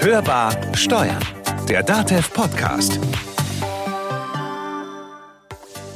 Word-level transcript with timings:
Hörbar 0.00 0.54
Steuern, 0.74 1.22
der 1.68 1.82
DATEV 1.82 2.32
Podcast. 2.32 2.98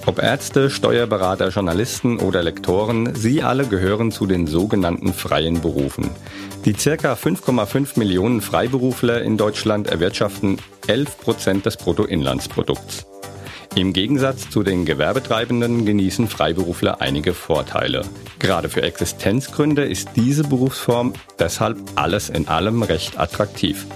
Ob 0.06 0.18
Ärzte, 0.18 0.68
Steuerberater, 0.68 1.48
Journalisten 1.48 2.18
oder 2.18 2.42
Lektoren, 2.42 3.14
sie 3.14 3.42
alle 3.42 3.66
gehören 3.66 4.10
zu 4.10 4.26
den 4.26 4.46
sogenannten 4.46 5.12
freien 5.12 5.60
Berufen. 5.60 6.10
Die 6.64 6.74
circa 6.74 7.14
5,5 7.14 7.98
Millionen 7.98 8.40
Freiberufler 8.40 9.22
in 9.22 9.36
Deutschland 9.36 9.86
erwirtschaften 9.86 10.58
11 10.88 11.18
Prozent 11.18 11.66
des 11.66 11.76
Bruttoinlandsprodukts. 11.76 13.06
Im 13.74 13.94
Gegensatz 13.94 14.50
zu 14.50 14.62
den 14.62 14.84
Gewerbetreibenden 14.84 15.86
genießen 15.86 16.28
Freiberufler 16.28 17.00
einige 17.00 17.32
Vorteile. 17.32 18.02
Gerade 18.38 18.68
für 18.68 18.82
Existenzgründe 18.82 19.84
ist 19.86 20.10
diese 20.14 20.44
Berufsform 20.44 21.14
deshalb 21.38 21.78
alles 21.94 22.28
in 22.28 22.48
allem 22.48 22.82
recht 22.82 23.18
attraktiv. 23.18 23.86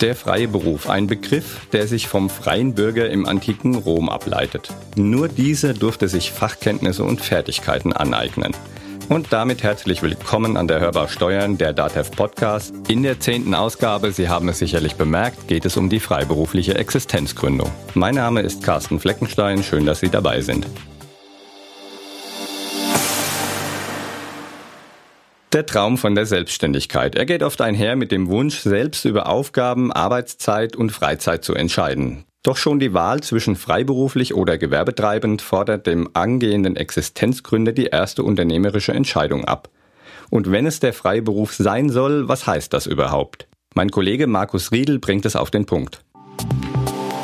Der 0.00 0.14
freie 0.14 0.46
Beruf, 0.46 0.88
ein 0.88 1.08
Begriff, 1.08 1.66
der 1.72 1.88
sich 1.88 2.06
vom 2.06 2.30
freien 2.30 2.74
Bürger 2.74 3.10
im 3.10 3.26
antiken 3.26 3.74
Rom 3.74 4.08
ableitet. 4.08 4.68
Nur 4.94 5.26
diese 5.26 5.74
durfte 5.74 6.08
sich 6.08 6.30
Fachkenntnisse 6.30 7.02
und 7.02 7.20
Fertigkeiten 7.20 7.92
aneignen. 7.92 8.54
Und 9.08 9.34
damit 9.34 9.62
herzlich 9.62 10.02
willkommen 10.02 10.56
an 10.56 10.66
der 10.66 10.80
Hörbar 10.80 11.08
Steuern, 11.08 11.58
der 11.58 11.74
DATEV 11.74 12.10
Podcast. 12.12 12.74
In 12.88 13.02
der 13.02 13.20
zehnten 13.20 13.54
Ausgabe, 13.54 14.12
Sie 14.12 14.30
haben 14.30 14.48
es 14.48 14.58
sicherlich 14.58 14.94
bemerkt, 14.94 15.46
geht 15.46 15.66
es 15.66 15.76
um 15.76 15.90
die 15.90 16.00
freiberufliche 16.00 16.74
Existenzgründung. 16.76 17.70
Mein 17.92 18.14
Name 18.14 18.40
ist 18.40 18.62
Carsten 18.62 18.98
Fleckenstein, 18.98 19.62
schön, 19.62 19.84
dass 19.84 20.00
Sie 20.00 20.08
dabei 20.08 20.40
sind. 20.40 20.66
Der 25.52 25.66
Traum 25.66 25.98
von 25.98 26.14
der 26.14 26.24
Selbstständigkeit. 26.24 27.14
Er 27.14 27.26
geht 27.26 27.42
oft 27.42 27.60
einher 27.60 27.96
mit 27.96 28.10
dem 28.10 28.28
Wunsch, 28.28 28.60
selbst 28.60 29.04
über 29.04 29.28
Aufgaben, 29.28 29.92
Arbeitszeit 29.92 30.74
und 30.74 30.90
Freizeit 30.90 31.44
zu 31.44 31.54
entscheiden. 31.54 32.24
Doch 32.44 32.58
schon 32.58 32.78
die 32.78 32.92
Wahl 32.92 33.20
zwischen 33.22 33.56
freiberuflich 33.56 34.34
oder 34.34 34.58
gewerbetreibend 34.58 35.40
fordert 35.40 35.86
dem 35.86 36.10
angehenden 36.12 36.76
Existenzgründer 36.76 37.72
die 37.72 37.86
erste 37.86 38.22
unternehmerische 38.22 38.92
Entscheidung 38.92 39.46
ab. 39.46 39.70
Und 40.28 40.52
wenn 40.52 40.66
es 40.66 40.78
der 40.78 40.92
Freiberuf 40.92 41.54
sein 41.54 41.88
soll, 41.88 42.28
was 42.28 42.46
heißt 42.46 42.72
das 42.74 42.86
überhaupt? 42.86 43.48
Mein 43.74 43.90
Kollege 43.90 44.26
Markus 44.26 44.72
Riedel 44.72 44.98
bringt 44.98 45.24
es 45.24 45.36
auf 45.36 45.50
den 45.50 45.64
Punkt. 45.64 46.04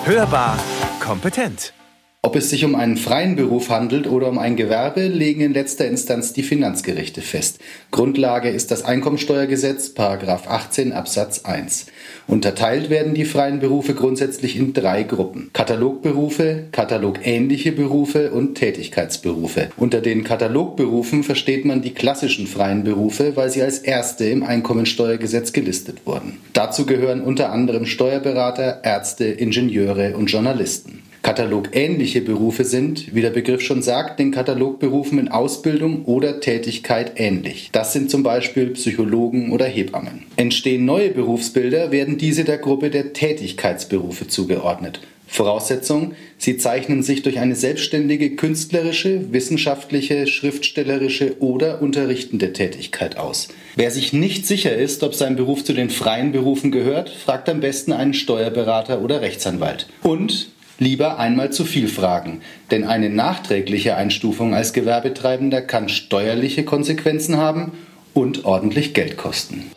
Hörbar 0.04 0.58
kompetent. 1.00 1.74
Ob 2.22 2.36
es 2.36 2.50
sich 2.50 2.66
um 2.66 2.74
einen 2.74 2.98
freien 2.98 3.34
Beruf 3.34 3.70
handelt 3.70 4.06
oder 4.06 4.28
um 4.28 4.36
ein 4.36 4.54
Gewerbe, 4.54 5.06
legen 5.06 5.40
in 5.40 5.54
letzter 5.54 5.88
Instanz 5.88 6.34
die 6.34 6.42
Finanzgerichte 6.42 7.22
fest. 7.22 7.60
Grundlage 7.90 8.50
ist 8.50 8.70
das 8.70 8.84
Einkommensteuergesetz, 8.84 9.94
Paragraph 9.94 10.46
18 10.46 10.92
Absatz 10.92 11.46
1. 11.46 11.86
Unterteilt 12.26 12.90
werden 12.90 13.14
die 13.14 13.24
freien 13.24 13.60
Berufe 13.60 13.94
grundsätzlich 13.94 14.58
in 14.58 14.74
drei 14.74 15.02
Gruppen. 15.02 15.48
Katalogberufe, 15.54 16.66
katalogähnliche 16.72 17.72
Berufe 17.72 18.32
und 18.32 18.54
Tätigkeitsberufe. 18.54 19.70
Unter 19.78 20.02
den 20.02 20.22
Katalogberufen 20.22 21.22
versteht 21.22 21.64
man 21.64 21.80
die 21.80 21.94
klassischen 21.94 22.46
freien 22.46 22.84
Berufe, 22.84 23.34
weil 23.36 23.48
sie 23.48 23.62
als 23.62 23.78
erste 23.78 24.26
im 24.26 24.42
Einkommensteuergesetz 24.42 25.54
gelistet 25.54 26.04
wurden. 26.04 26.36
Dazu 26.52 26.84
gehören 26.84 27.22
unter 27.22 27.50
anderem 27.50 27.86
Steuerberater, 27.86 28.80
Ärzte, 28.84 29.24
Ingenieure 29.24 30.18
und 30.18 30.30
Journalisten. 30.30 30.99
Katalogähnliche 31.22 32.22
Berufe 32.22 32.64
sind, 32.64 33.14
wie 33.14 33.20
der 33.20 33.30
Begriff 33.30 33.60
schon 33.60 33.82
sagt, 33.82 34.18
den 34.18 34.30
Katalogberufen 34.30 35.18
in 35.18 35.28
Ausbildung 35.28 36.04
oder 36.06 36.40
Tätigkeit 36.40 37.12
ähnlich. 37.16 37.68
Das 37.72 37.92
sind 37.92 38.10
zum 38.10 38.22
Beispiel 38.22 38.70
Psychologen 38.70 39.52
oder 39.52 39.66
Hebammen. 39.66 40.24
Entstehen 40.36 40.84
neue 40.84 41.10
Berufsbilder, 41.10 41.92
werden 41.92 42.18
diese 42.18 42.44
der 42.44 42.58
Gruppe 42.58 42.90
der 42.90 43.12
Tätigkeitsberufe 43.12 44.28
zugeordnet. 44.28 45.00
Voraussetzung, 45.30 46.14
sie 46.38 46.56
zeichnen 46.56 47.04
sich 47.04 47.22
durch 47.22 47.38
eine 47.38 47.54
selbstständige 47.54 48.34
künstlerische, 48.34 49.32
wissenschaftliche, 49.32 50.26
schriftstellerische 50.26 51.40
oder 51.40 51.80
unterrichtende 51.80 52.52
Tätigkeit 52.52 53.16
aus. 53.16 53.46
Wer 53.76 53.92
sich 53.92 54.12
nicht 54.12 54.44
sicher 54.44 54.74
ist, 54.74 55.04
ob 55.04 55.14
sein 55.14 55.36
Beruf 55.36 55.62
zu 55.62 55.72
den 55.72 55.88
freien 55.88 56.32
Berufen 56.32 56.72
gehört, 56.72 57.10
fragt 57.10 57.48
am 57.48 57.60
besten 57.60 57.92
einen 57.92 58.14
Steuerberater 58.14 59.02
oder 59.02 59.20
Rechtsanwalt. 59.20 59.86
Und 60.02 60.48
lieber 60.80 61.18
einmal 61.18 61.52
zu 61.52 61.64
viel 61.64 61.86
fragen, 61.86 62.40
denn 62.72 62.84
eine 62.84 63.10
nachträgliche 63.10 63.94
Einstufung 63.94 64.54
als 64.54 64.72
Gewerbetreibender 64.72 65.62
kann 65.62 65.88
steuerliche 65.88 66.64
Konsequenzen 66.64 67.36
haben 67.36 67.72
und 68.14 68.44
ordentlich 68.44 68.92
Geld 68.94 69.16
kosten. 69.16 69.70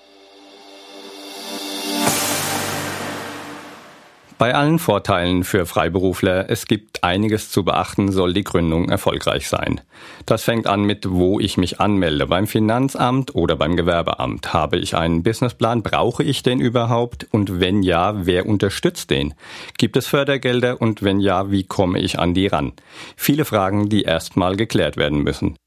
Bei 4.37 4.55
allen 4.55 4.79
Vorteilen 4.79 5.43
für 5.43 5.65
Freiberufler, 5.65 6.49
es 6.49 6.65
gibt 6.65 7.03
einiges 7.03 7.49
zu 7.51 7.63
beachten, 7.63 8.11
soll 8.11 8.33
die 8.33 8.43
Gründung 8.43 8.89
erfolgreich 8.89 9.47
sein. 9.47 9.81
Das 10.25 10.43
fängt 10.43 10.67
an 10.67 10.83
mit, 10.83 11.09
wo 11.09 11.39
ich 11.39 11.57
mich 11.57 11.79
anmelde, 11.79 12.27
beim 12.27 12.47
Finanzamt 12.47 13.35
oder 13.35 13.55
beim 13.55 13.75
Gewerbeamt. 13.75 14.53
Habe 14.53 14.77
ich 14.77 14.95
einen 14.95 15.23
Businessplan? 15.23 15.83
Brauche 15.83 16.23
ich 16.23 16.43
den 16.43 16.59
überhaupt? 16.59 17.27
Und 17.31 17.59
wenn 17.59 17.83
ja, 17.83 18.25
wer 18.25 18.45
unterstützt 18.45 19.11
den? 19.11 19.33
Gibt 19.77 19.97
es 19.97 20.07
Fördergelder? 20.07 20.81
Und 20.81 21.03
wenn 21.03 21.19
ja, 21.19 21.51
wie 21.51 21.63
komme 21.63 21.99
ich 21.99 22.19
an 22.19 22.33
die 22.33 22.47
ran? 22.47 22.73
Viele 23.15 23.45
Fragen, 23.45 23.89
die 23.89 24.03
erstmal 24.03 24.55
geklärt 24.55 24.97
werden 24.97 25.19
müssen. 25.19 25.57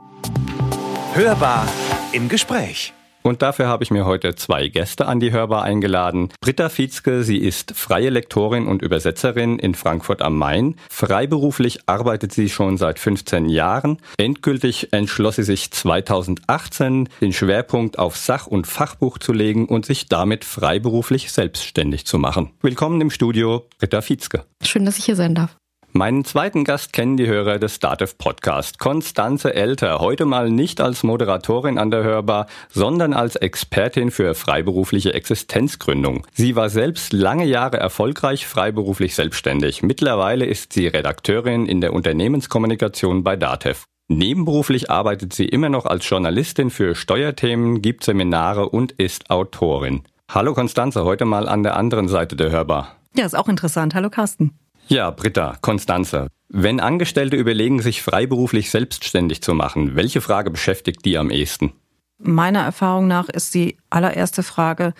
Hörbar 1.14 1.66
im 2.12 2.28
Gespräch. 2.28 2.92
Und 3.26 3.42
dafür 3.42 3.66
habe 3.66 3.82
ich 3.82 3.90
mir 3.90 4.06
heute 4.06 4.36
zwei 4.36 4.68
Gäste 4.68 5.06
an 5.06 5.18
die 5.18 5.32
Hörbar 5.32 5.64
eingeladen. 5.64 6.28
Britta 6.40 6.68
Fietzke, 6.68 7.24
sie 7.24 7.38
ist 7.38 7.72
freie 7.74 8.08
Lektorin 8.08 8.68
und 8.68 8.82
Übersetzerin 8.82 9.58
in 9.58 9.74
Frankfurt 9.74 10.22
am 10.22 10.38
Main. 10.38 10.76
Freiberuflich 10.88 11.88
arbeitet 11.88 12.32
sie 12.32 12.48
schon 12.48 12.76
seit 12.76 13.00
15 13.00 13.48
Jahren. 13.48 13.98
Endgültig 14.16 14.92
entschloss 14.92 15.34
sie 15.36 15.42
sich 15.42 15.72
2018, 15.72 17.08
den 17.20 17.32
Schwerpunkt 17.32 17.98
auf 17.98 18.16
Sach- 18.16 18.46
und 18.46 18.68
Fachbuch 18.68 19.18
zu 19.18 19.32
legen 19.32 19.66
und 19.66 19.86
sich 19.86 20.06
damit 20.08 20.44
freiberuflich 20.44 21.32
selbstständig 21.32 22.06
zu 22.06 22.20
machen. 22.20 22.52
Willkommen 22.62 23.00
im 23.00 23.10
Studio, 23.10 23.66
Britta 23.80 24.02
Fietzke. 24.02 24.44
Schön, 24.62 24.84
dass 24.84 24.98
ich 24.98 25.04
hier 25.04 25.16
sein 25.16 25.34
darf. 25.34 25.56
Meinen 25.96 26.26
zweiten 26.26 26.64
Gast 26.64 26.92
kennen 26.92 27.16
die 27.16 27.26
Hörer 27.26 27.58
des 27.58 27.76
Startup 27.76 28.18
Podcast. 28.18 28.78
Konstanze 28.78 29.54
Elter, 29.54 29.98
heute 29.98 30.26
mal 30.26 30.50
nicht 30.50 30.82
als 30.82 31.02
Moderatorin 31.02 31.78
an 31.78 31.90
der 31.90 32.04
Hörbar, 32.04 32.48
sondern 32.68 33.14
als 33.14 33.34
Expertin 33.36 34.10
für 34.10 34.34
freiberufliche 34.34 35.14
Existenzgründung. 35.14 36.26
Sie 36.34 36.54
war 36.54 36.68
selbst 36.68 37.14
lange 37.14 37.46
Jahre 37.46 37.78
erfolgreich 37.78 38.46
freiberuflich 38.46 39.14
selbstständig. 39.14 39.82
Mittlerweile 39.82 40.44
ist 40.44 40.74
sie 40.74 40.86
Redakteurin 40.86 41.64
in 41.64 41.80
der 41.80 41.94
Unternehmenskommunikation 41.94 43.24
bei 43.24 43.36
Datev. 43.36 43.84
Nebenberuflich 44.08 44.90
arbeitet 44.90 45.32
sie 45.32 45.46
immer 45.46 45.70
noch 45.70 45.86
als 45.86 46.06
Journalistin 46.06 46.68
für 46.68 46.94
Steuerthemen, 46.94 47.80
gibt 47.80 48.04
Seminare 48.04 48.68
und 48.68 48.92
ist 48.92 49.30
Autorin. 49.30 50.02
Hallo 50.30 50.52
Konstanze, 50.52 51.04
heute 51.04 51.24
mal 51.24 51.48
an 51.48 51.62
der 51.62 51.74
anderen 51.74 52.08
Seite 52.08 52.36
der 52.36 52.50
Hörbar. 52.50 52.96
Ja, 53.16 53.24
ist 53.24 53.34
auch 53.34 53.48
interessant. 53.48 53.94
Hallo 53.94 54.10
Carsten. 54.10 54.52
Ja, 54.88 55.10
Britta, 55.10 55.56
Konstanze. 55.60 56.28
Wenn 56.48 56.78
Angestellte 56.80 57.36
überlegen, 57.36 57.82
sich 57.82 58.02
freiberuflich 58.02 58.70
selbstständig 58.70 59.42
zu 59.42 59.52
machen, 59.54 59.96
welche 59.96 60.20
Frage 60.20 60.50
beschäftigt 60.50 61.04
die 61.04 61.18
am 61.18 61.30
ehesten? 61.30 61.72
Meiner 62.18 62.60
Erfahrung 62.60 63.08
nach 63.08 63.28
ist 63.28 63.54
die 63.54 63.76
allererste 63.90 64.42
Frage, 64.42 64.94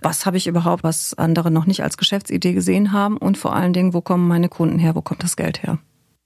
was 0.00 0.24
habe 0.24 0.36
ich 0.36 0.46
überhaupt, 0.46 0.84
was 0.84 1.14
andere 1.14 1.50
noch 1.50 1.66
nicht 1.66 1.82
als 1.82 1.96
Geschäftsidee 1.96 2.52
gesehen 2.52 2.92
haben 2.92 3.16
und 3.16 3.36
vor 3.36 3.54
allen 3.54 3.72
Dingen, 3.72 3.92
wo 3.92 4.00
kommen 4.00 4.28
meine 4.28 4.48
Kunden 4.48 4.78
her, 4.78 4.94
wo 4.94 5.02
kommt 5.02 5.22
das 5.24 5.36
Geld 5.36 5.62
her? 5.62 5.78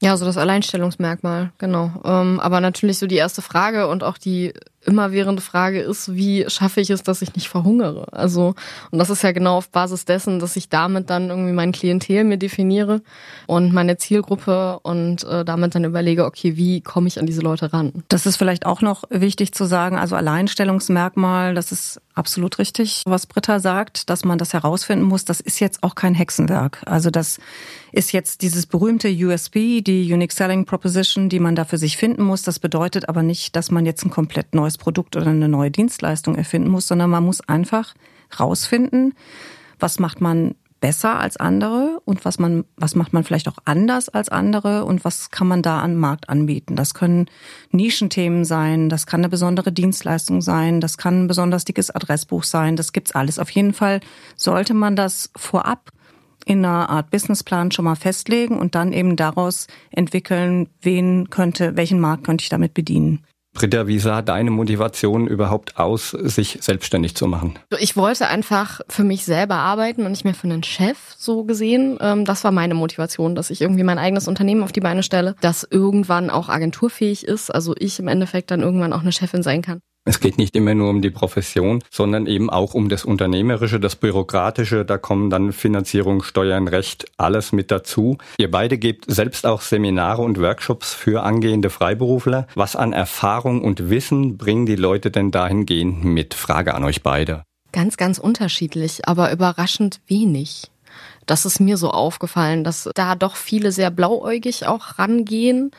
Ja, 0.03 0.17
so 0.17 0.25
das 0.25 0.37
Alleinstellungsmerkmal, 0.37 1.53
genau. 1.59 1.93
Ähm, 2.05 2.41
aber 2.41 2.61
natürlich 2.61 2.99
so 2.99 3.07
die 3.07 3.17
erste 3.17 3.41
Frage 3.41 3.89
und 3.89 4.05
auch 4.05 4.19
die 4.19 4.53
immerwährende 4.85 5.43
Frage 5.43 5.81
ist, 5.81 6.15
wie 6.15 6.45
schaffe 6.49 6.81
ich 6.81 6.91
es, 6.91 7.03
dass 7.03 7.23
ich 7.23 7.35
nicht 7.35 7.49
verhungere? 7.49 8.13
Also, 8.13 8.55
und 8.91 8.99
das 8.99 9.11
ist 9.11 9.23
ja 9.23 9.33
genau 9.33 9.57
auf 9.57 9.69
Basis 9.69 10.05
dessen, 10.05 10.39
dass 10.39 10.57
ich 10.57 10.69
damit 10.69 11.11
dann 11.11 11.29
irgendwie 11.31 11.53
mein 11.53 11.73
Klientel 11.73 12.25
mir 12.25 12.37
definiere 12.37 13.03
und 13.47 13.73
meine 13.73 13.97
Zielgruppe 13.97 14.81
und 14.83 15.25
äh, 15.25 15.45
damit 15.45 15.75
dann 15.75 15.85
überlege, 15.85 16.25
okay, 16.25 16.57
wie 16.57 16.81
komme 16.81 17.09
ich 17.09 17.19
an 17.19 17.27
diese 17.27 17.43
Leute 17.43 17.73
ran? 17.73 17.93
Das 18.09 18.27
ist 18.27 18.37
vielleicht 18.37 18.67
auch 18.67 18.81
noch 18.81 19.05
wichtig 19.11 19.53
zu 19.53 19.65
sagen, 19.65 19.97
also 19.97 20.17
Alleinstellungsmerkmal, 20.17 21.55
das 21.55 21.73
ist 21.73 22.01
absolut 22.15 22.59
richtig, 22.59 23.03
was 23.07 23.27
Britta 23.27 23.61
sagt, 23.61 24.11
dass 24.11 24.25
man 24.25 24.39
das 24.39 24.53
herausfinden 24.53 25.05
muss, 25.05 25.25
das 25.25 25.41
ist 25.41 25.61
jetzt 25.61 25.83
auch 25.83 25.95
kein 25.95 26.15
Hexenwerk. 26.15 26.83
Also 26.87 27.11
das 27.11 27.39
ist 27.93 28.13
jetzt 28.13 28.43
dieses 28.43 28.67
berühmte 28.67 29.09
USB, 29.09 29.83
die 29.83 30.13
Unique 30.13 30.33
Selling 30.33 30.65
Proposition, 30.65 31.29
die 31.29 31.41
man 31.41 31.55
da 31.55 31.65
für 31.65 31.79
sich 31.79 31.97
finden 31.97 32.23
muss. 32.23 32.43
Das 32.43 32.59
bedeutet 32.59 33.09
aber 33.09 33.23
nicht, 33.23 33.55
dass 33.57 33.71
man 33.71 33.87
jetzt 33.87 34.05
ein 34.05 34.11
komplett 34.11 34.55
neues 34.55 34.72
Produkt 34.79 35.17
oder 35.17 35.29
eine 35.29 35.49
neue 35.49 35.71
Dienstleistung 35.71 36.37
erfinden 36.37 36.71
muss, 36.71 36.89
sondern 36.89 37.11
man 37.11 37.25
muss 37.25 37.41
einfach 37.49 37.95
rausfinden, 38.39 39.15
was 39.79 39.99
macht 39.99 40.21
man 40.21 40.55
besser 40.83 41.21
als 41.21 41.37
andere 41.37 42.01
und 42.05 42.25
was 42.25 42.39
man, 42.39 42.65
was 42.77 42.97
macht 42.97 43.13
man 43.13 43.23
vielleicht 43.23 43.49
auch 43.49 43.59
anders 43.65 44.09
als 44.09 44.29
andere 44.29 44.85
und 44.85 45.05
was 45.05 45.31
kann 45.31 45.47
man 45.47 45.63
da 45.63 45.81
am 45.81 45.95
Markt 45.95 46.29
anbieten. 46.29 46.75
Das 46.75 46.93
können 46.93 47.27
Nischenthemen 47.71 48.45
sein, 48.45 48.89
das 48.89 49.07
kann 49.07 49.21
eine 49.21 49.29
besondere 49.29 49.73
Dienstleistung 49.73 50.43
sein, 50.43 50.81
das 50.81 50.99
kann 50.99 51.25
ein 51.25 51.29
besonders 51.29 51.65
dickes 51.65 51.91
Adressbuch 51.91 52.43
sein, 52.43 52.75
das 52.75 52.93
gibt's 52.93 53.13
alles. 53.13 53.39
Auf 53.39 53.49
jeden 53.51 53.73
Fall 53.73 54.01
sollte 54.35 54.75
man 54.75 54.97
das 54.97 55.31
vorab 55.37 55.93
in 56.45 56.65
einer 56.65 56.91
Art 56.91 57.11
Businessplan 57.11 57.71
schon 57.71 57.85
mal 57.85 57.95
festlegen 57.95 58.59
und 58.59 58.75
dann 58.75 58.93
eben 58.93 59.15
daraus 59.15 59.69
entwickeln, 59.93 60.69
wen 60.81 61.31
könnte, 61.31 61.77
welchen 61.77 62.01
Markt 62.01 62.25
könnte 62.25 62.43
ich 62.43 62.49
damit 62.49 62.75
bedienen. 62.75 63.25
Britta, 63.55 63.87
wie 63.87 63.99
sah 63.99 64.23
deine 64.23 64.51
Motivation 64.51 65.27
überhaupt 65.27 65.77
aus, 65.77 66.11
sich 66.11 66.59
selbstständig 66.61 67.15
zu 67.15 67.27
machen? 67.27 67.59
Ich 67.79 67.97
wollte 67.97 68.29
einfach 68.29 68.81
für 68.89 69.05
mich 69.05 69.25
selber 69.25 69.57
arbeiten 69.57 70.05
und 70.05 70.13
nicht 70.13 70.25
mehr 70.25 70.35
für 70.35 70.49
einen 70.49 70.63
Chef 70.63 70.97
so 71.19 71.45
gesehen. 71.45 71.99
Ähm, 72.01 72.25
das 72.25 72.45
war 72.45 72.51
meine 72.51 72.75
Motivation, 72.75 73.35
dass 73.35 73.51
ich 73.51 73.61
irgendwie 73.61 73.85
mein 73.85 73.99
eigenes 73.99 74.27
Unternehmen 74.27 74.63
auf 74.63 74.73
die 74.73 74.81
Beine 74.81 75.03
stelle, 75.03 75.37
das 75.43 75.67
irgendwann 75.71 76.31
auch 76.31 76.49
agenturfähig 76.49 77.27
ist, 77.27 77.51
also 77.51 77.75
ich 77.79 77.99
im 77.99 78.09
Endeffekt 78.09 78.51
dann 78.51 78.61
irgendwann 78.61 78.93
auch 78.93 79.03
eine 79.03 79.13
Chefin 79.13 79.43
sein 79.43 79.63
kann. 79.63 79.81
Es 80.05 80.19
geht 80.19 80.37
nicht 80.37 80.57
immer 80.57 80.75
nur 80.75 80.91
um 80.91 81.01
die 81.01 81.11
Profession, 81.11 81.85
sondern 81.89 82.27
eben 82.27 82.51
auch 82.51 82.75
um 82.75 82.89
das 82.89 83.05
Unternehmerische, 83.05 83.79
das 83.79 83.95
Bürokratische. 83.95 84.85
Da 84.85 84.99
kommen 84.99 85.31
dann 85.31 85.53
Finanzierung, 85.53 86.25
Steuern, 86.25 86.67
Recht, 86.67 87.07
alles 87.19 87.53
mit 87.53 87.71
dazu. 87.71 88.19
Ihr 88.37 88.51
beide 88.51 88.79
gebt 88.79 89.05
selbst 89.07 89.47
auch 89.47 89.61
Seminare 89.61 90.23
und 90.23 90.41
Workshops 90.41 90.93
für 90.93 91.23
angehende 91.23 91.71
Freiberufler. 91.71 92.49
Was 92.57 92.75
an 92.75 92.93
Erfahrung 92.93 93.63
und 93.63 93.91
Wissen 93.91 94.39
bringen 94.39 94.67
die 94.67 94.75
Leute 94.75 95.13
denn 95.13 95.31
dahingehend 95.31 96.05
mit? 96.05 96.35
Frage 96.35 96.75
an 96.75 96.83
euch 96.83 97.05
beide. 97.05 97.45
Ganz, 97.71 97.97
ganz 97.97 98.19
unterschiedlich, 98.19 99.07
aber 99.07 99.31
überraschend 99.31 100.01
wenig. 100.09 100.73
Das 101.27 101.45
ist 101.47 101.61
mir 101.61 101.77
so 101.77 101.93
aufgefallen, 101.93 102.65
dass 102.65 102.91
da 102.97 103.15
doch 103.15 103.37
viele 103.37 103.71
sehr 103.71 103.93
blauäugig 103.93 104.67
auch 104.67 104.99
rangehen 104.99 105.71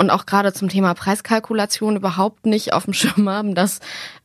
und 0.00 0.08
auch 0.08 0.24
gerade 0.24 0.54
zum 0.54 0.70
Thema 0.70 0.94
Preiskalkulation 0.94 1.94
überhaupt 1.94 2.46
nicht 2.46 2.72
auf 2.72 2.84
dem 2.86 2.94
Schirm 2.94 3.28
haben, 3.28 3.54
dass 3.54 3.80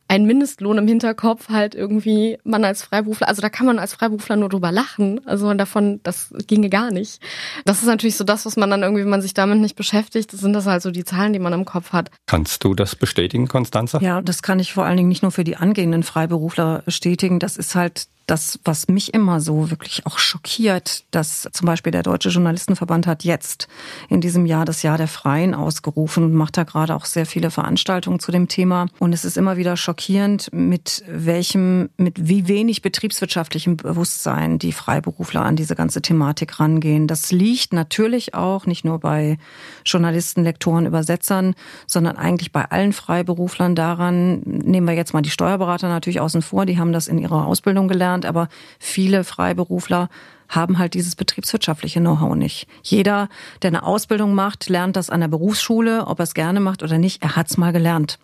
ein 0.08 0.24
Mindestlohn 0.24 0.78
im 0.78 0.88
Hinterkopf 0.88 1.48
halt 1.48 1.74
irgendwie 1.74 2.38
man 2.44 2.64
als 2.64 2.82
Freiberufler, 2.82 3.28
also 3.28 3.42
da 3.42 3.50
kann 3.50 3.66
man 3.66 3.78
als 3.78 3.92
Freiberufler 3.92 4.36
nur 4.36 4.48
drüber 4.48 4.72
lachen, 4.72 5.20
also 5.26 5.52
davon, 5.52 6.00
das 6.02 6.32
ginge 6.46 6.70
gar 6.70 6.90
nicht. 6.92 7.20
Das 7.64 7.80
ist 7.82 7.88
natürlich 7.88 8.16
so 8.16 8.24
das, 8.24 8.46
was 8.46 8.56
man 8.56 8.70
dann 8.70 8.82
irgendwie, 8.82 9.02
wenn 9.02 9.10
man 9.10 9.20
sich 9.20 9.34
damit 9.34 9.58
nicht 9.58 9.76
beschäftigt, 9.76 10.30
sind 10.30 10.52
das 10.52 10.66
halt 10.66 10.82
so 10.82 10.90
die 10.90 11.04
Zahlen, 11.04 11.32
die 11.32 11.38
man 11.40 11.52
im 11.52 11.64
Kopf 11.64 11.92
hat. 11.92 12.10
Kannst 12.26 12.64
du 12.64 12.74
das 12.74 12.94
bestätigen, 12.96 13.48
Konstanze? 13.48 13.98
Ja, 14.00 14.22
das 14.22 14.42
kann 14.42 14.60
ich 14.60 14.72
vor 14.72 14.84
allen 14.84 14.96
Dingen 14.96 15.08
nicht 15.08 15.22
nur 15.22 15.32
für 15.32 15.44
die 15.44 15.56
angehenden 15.56 16.04
Freiberufler 16.04 16.82
bestätigen, 16.86 17.38
das 17.38 17.56
ist 17.56 17.74
halt 17.74 18.06
das, 18.26 18.58
was 18.64 18.88
mich 18.88 19.14
immer 19.14 19.40
so 19.40 19.70
wirklich 19.70 20.04
auch 20.04 20.18
schockiert, 20.18 21.04
dass 21.12 21.48
zum 21.52 21.66
Beispiel 21.66 21.92
der 21.92 22.02
Deutsche 22.02 22.28
Journalistenverband 22.28 23.06
hat 23.06 23.24
jetzt 23.24 23.68
in 24.08 24.20
diesem 24.20 24.46
Jahr 24.46 24.64
das 24.64 24.82
Jahr 24.82 24.98
der 24.98 25.06
Freien 25.06 25.54
ausgerufen 25.54 26.24
und 26.24 26.34
macht 26.34 26.56
da 26.56 26.64
gerade 26.64 26.94
auch 26.94 27.04
sehr 27.04 27.24
viele 27.24 27.50
Veranstaltungen 27.50 28.18
zu 28.18 28.32
dem 28.32 28.48
Thema. 28.48 28.86
Und 28.98 29.12
es 29.12 29.24
ist 29.24 29.36
immer 29.36 29.56
wieder 29.56 29.76
schockierend, 29.76 30.48
mit 30.52 31.04
welchem, 31.08 31.88
mit 31.96 32.28
wie 32.28 32.48
wenig 32.48 32.82
betriebswirtschaftlichem 32.82 33.76
Bewusstsein 33.76 34.58
die 34.58 34.72
Freiberufler 34.72 35.42
an 35.42 35.54
diese 35.54 35.76
ganze 35.76 36.02
Thematik 36.02 36.58
rangehen. 36.58 37.06
Das 37.06 37.30
liegt 37.30 37.72
natürlich 37.72 38.34
auch 38.34 38.66
nicht 38.66 38.84
nur 38.84 38.98
bei 38.98 39.38
Journalisten, 39.84 40.42
Lektoren, 40.42 40.86
Übersetzern, 40.86 41.54
sondern 41.86 42.16
eigentlich 42.16 42.50
bei 42.50 42.64
allen 42.64 42.92
Freiberuflern 42.92 43.76
daran. 43.76 44.40
Nehmen 44.44 44.88
wir 44.88 44.94
jetzt 44.94 45.14
mal 45.14 45.22
die 45.22 45.30
Steuerberater 45.30 45.88
natürlich 45.88 46.20
außen 46.20 46.42
vor, 46.42 46.66
die 46.66 46.78
haben 46.78 46.92
das 46.92 47.06
in 47.06 47.18
ihrer 47.18 47.46
Ausbildung 47.46 47.86
gelernt 47.86 48.15
gelernt, 48.16 48.26
aber 48.26 48.48
viele 48.78 49.24
Freiberufler 49.24 50.08
haben 50.48 50.78
halt 50.78 50.94
dieses 50.94 51.16
betriebswirtschaftliche 51.16 52.00
Know-how 52.00 52.36
nicht. 52.36 52.68
Jeder, 52.82 53.28
der 53.62 53.68
eine 53.68 53.82
Ausbildung 53.82 54.34
macht, 54.34 54.68
lernt 54.68 54.96
das 54.96 55.10
an 55.10 55.20
der 55.20 55.28
Berufsschule, 55.28 56.06
ob 56.06 56.20
er 56.20 56.24
es 56.24 56.34
gerne 56.34 56.60
macht 56.60 56.82
oder 56.82 56.98
nicht, 56.98 57.22
er 57.22 57.36
hat 57.36 57.48
es 57.48 57.56
mal 57.56 57.72
gelernt. 57.72 58.18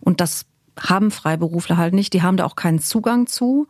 Und 0.00 0.20
das 0.20 0.46
haben 0.78 1.10
Freiberufler 1.10 1.76
halt 1.76 1.94
nicht, 1.94 2.12
die 2.12 2.22
haben 2.22 2.36
da 2.36 2.44
auch 2.44 2.56
keinen 2.56 2.80
Zugang 2.80 3.26
zu 3.26 3.68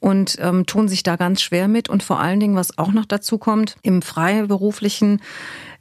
und 0.00 0.36
ähm, 0.40 0.64
tun 0.64 0.88
sich 0.88 1.02
da 1.02 1.16
ganz 1.16 1.42
schwer 1.42 1.68
mit. 1.68 1.88
Und 1.88 2.02
vor 2.02 2.20
allen 2.20 2.40
Dingen, 2.40 2.56
was 2.56 2.78
auch 2.78 2.92
noch 2.92 3.06
dazu 3.06 3.38
kommt, 3.38 3.76
im 3.82 4.00
Freiberuflichen 4.02 5.20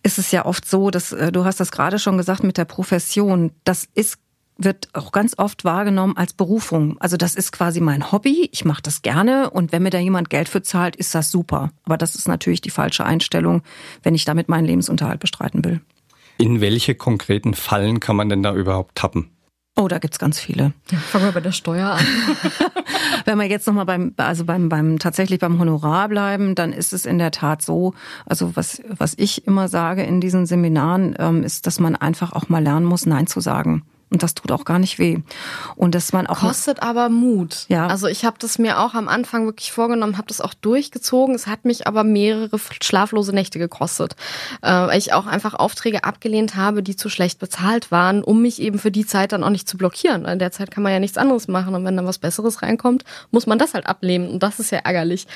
ist 0.04 0.18
es 0.18 0.32
ja 0.32 0.46
oft 0.46 0.68
so, 0.68 0.92
dass 0.92 1.14
äh, 1.14 1.32
du 1.32 1.46
hast 1.46 1.60
das 1.60 1.72
gerade 1.72 2.00
schon 2.00 2.18
gesagt 2.18 2.44
mit 2.44 2.58
der 2.58 2.66
Profession, 2.66 3.52
das 3.64 3.88
ist 3.94 4.18
wird 4.58 4.90
auch 4.94 5.12
ganz 5.12 5.38
oft 5.38 5.66
wahrgenommen 5.66 6.16
als 6.18 6.34
Berufung. 6.34 6.98
Also 7.00 7.18
das 7.18 7.36
ist 7.36 7.52
quasi 7.52 7.82
mein 7.82 8.12
Hobby, 8.12 8.50
ich 8.52 8.66
mache 8.66 8.82
das 8.82 9.02
gerne 9.02 9.50
und 9.50 9.72
wenn 9.72 9.84
mir 9.84 9.90
da 9.90 10.00
jemand 10.00 10.30
Geld 10.30 10.50
für 10.50 10.62
zahlt, 10.62 10.96
ist 10.96 11.14
das 11.14 11.32
super. 11.32 11.72
Aber 11.84 11.98
das 11.98 12.16
ist 12.16 12.28
natürlich 12.28 12.62
die 12.62 12.70
falsche 12.70 13.06
Einstellung, 13.06 13.62
wenn 14.04 14.16
ich 14.16 14.26
damit 14.26 14.50
meinen 14.50 14.66
Lebensunterhalt 14.66 15.20
bestreiten 15.20 15.64
will. 15.66 15.82
In 16.38 16.62
welche 16.62 16.96
konkreten 16.96 17.54
Fallen 17.54 18.00
kann 18.00 18.16
man 18.16 18.30
denn 18.30 18.44
da 18.44 18.54
überhaupt 18.54 18.96
tappen? 18.96 19.30
Oh, 19.78 19.90
da 19.90 20.00
gibt's 20.00 20.20
ganz 20.20 20.40
viele. 20.40 20.72
Ja, 20.90 20.98
fangen 21.00 21.26
wir 21.26 21.32
bei 21.34 21.42
der 21.42 21.52
Steuer 21.52 21.90
an. 21.90 22.06
Wenn 23.26 23.38
wir 23.38 23.46
jetzt 23.46 23.68
nochmal 23.68 23.86
beim, 23.86 24.14
also 24.16 24.46
beim, 24.46 24.70
beim, 24.70 25.00
tatsächlich 25.00 25.40
beim 25.40 25.60
Honorar 25.60 26.08
bleiben, 26.08 26.56
dann 26.56 26.72
ist 26.72 26.94
es 26.94 27.06
in 27.06 27.18
der 27.18 27.32
Tat 27.32 27.62
so, 27.62 27.94
also 28.26 28.56
was, 28.56 28.82
was 28.88 29.16
ich 29.18 29.46
immer 29.46 29.68
sage 29.68 30.04
in 30.04 30.22
diesen 30.22 30.46
Seminaren, 30.46 31.16
ähm, 31.20 31.44
ist, 31.44 31.68
dass 31.68 31.82
man 31.82 31.98
einfach 31.98 32.32
auch 32.32 32.48
mal 32.48 32.64
lernen 32.64 32.86
muss, 32.86 33.06
Nein 33.06 33.28
zu 33.28 33.42
sagen. 33.42 33.84
Und 34.16 34.24
das 34.24 34.34
tut 34.34 34.50
auch 34.54 34.64
gar 34.64 34.80
nicht 34.80 34.98
weh. 34.98 35.18
Und 35.76 35.94
dass 35.94 36.14
man 36.14 36.26
auch 36.26 36.40
kostet 36.40 36.82
aber 36.82 37.10
Mut. 37.10 37.66
Ja. 37.68 37.88
Also 37.88 38.08
ich 38.08 38.24
habe 38.24 38.38
das 38.40 38.58
mir 38.58 38.80
auch 38.80 38.94
am 38.94 39.10
Anfang 39.10 39.44
wirklich 39.44 39.74
vorgenommen, 39.74 40.18
habe 40.18 40.30
das 40.30 40.40
auch 40.40 40.54
durchgezogen. 40.54 41.36
Es 41.36 41.48
hat 41.48 41.66
mich 41.66 41.86
aber 41.86 42.06
mehrere 42.06 42.58
schlaflose 42.82 43.34
Nächte 43.34 43.60
gekostet, 43.60 44.16
äh, 44.62 44.72
weil 44.72 44.98
ich 44.98 45.12
auch 45.12 45.26
einfach 45.26 45.54
Aufträge 45.54 46.06
abgelehnt 46.06 46.56
habe, 46.56 46.82
die 46.82 46.96
zu 46.96 47.10
schlecht 47.10 47.40
bezahlt 47.40 47.92
waren, 47.92 48.24
um 48.24 48.42
mich 48.42 48.62
eben 48.62 48.80
für 48.80 48.90
die 48.90 49.06
Zeit 49.06 49.34
dann 49.34 49.44
auch 49.44 49.50
nicht 49.50 49.68
zu 49.68 49.78
blockieren. 49.78 50.24
In 50.24 50.40
der 50.40 50.54
Zeit 50.54 50.72
kann 50.72 50.84
man 50.84 50.94
ja 50.94 51.02
nichts 51.02 51.18
anderes 51.18 51.50
machen 51.50 51.76
und 51.76 51.84
wenn 51.84 51.98
dann 51.98 52.06
was 52.06 52.20
Besseres 52.20 52.62
reinkommt, 52.62 53.04
muss 53.32 53.48
man 53.48 53.60
das 53.60 53.74
halt 53.74 53.86
ablehnen 53.86 54.30
und 54.30 54.44
das 54.44 54.62
ist 54.62 54.72
ja 54.72 54.78
ärgerlich. 54.78 55.28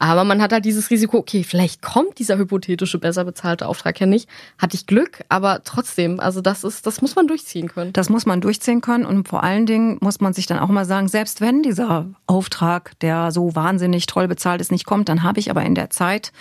Aber 0.00 0.24
man 0.24 0.40
hat 0.40 0.52
halt 0.52 0.64
dieses 0.64 0.88
Risiko, 0.88 1.18
okay, 1.18 1.44
vielleicht 1.44 1.82
kommt 1.82 2.18
dieser 2.18 2.38
hypothetische 2.38 2.98
besser 2.98 3.24
bezahlte 3.24 3.66
Auftrag 3.66 4.00
ja 4.00 4.06
nicht. 4.06 4.30
Hatte 4.56 4.74
ich 4.74 4.86
Glück, 4.86 5.22
aber 5.28 5.60
trotzdem, 5.62 6.20
also 6.20 6.40
das 6.40 6.64
ist, 6.64 6.86
das 6.86 7.02
muss 7.02 7.16
man 7.16 7.26
durchziehen 7.26 7.68
können. 7.68 7.92
Das 7.92 8.08
muss 8.08 8.24
man 8.24 8.40
durchziehen 8.40 8.80
können 8.80 9.04
und 9.04 9.28
vor 9.28 9.42
allen 9.42 9.66
Dingen 9.66 9.98
muss 10.00 10.20
man 10.20 10.32
sich 10.32 10.46
dann 10.46 10.58
auch 10.58 10.68
mal 10.68 10.86
sagen, 10.86 11.08
selbst 11.08 11.42
wenn 11.42 11.62
dieser 11.62 12.06
Auftrag, 12.26 12.98
der 13.00 13.30
so 13.30 13.54
wahnsinnig 13.54 14.06
toll 14.06 14.26
bezahlt 14.26 14.62
ist, 14.62 14.72
nicht 14.72 14.86
kommt, 14.86 15.10
dann 15.10 15.22
habe 15.22 15.38
ich 15.38 15.50
aber 15.50 15.62
in 15.64 15.74
der 15.74 15.90
Zeit 15.90 16.32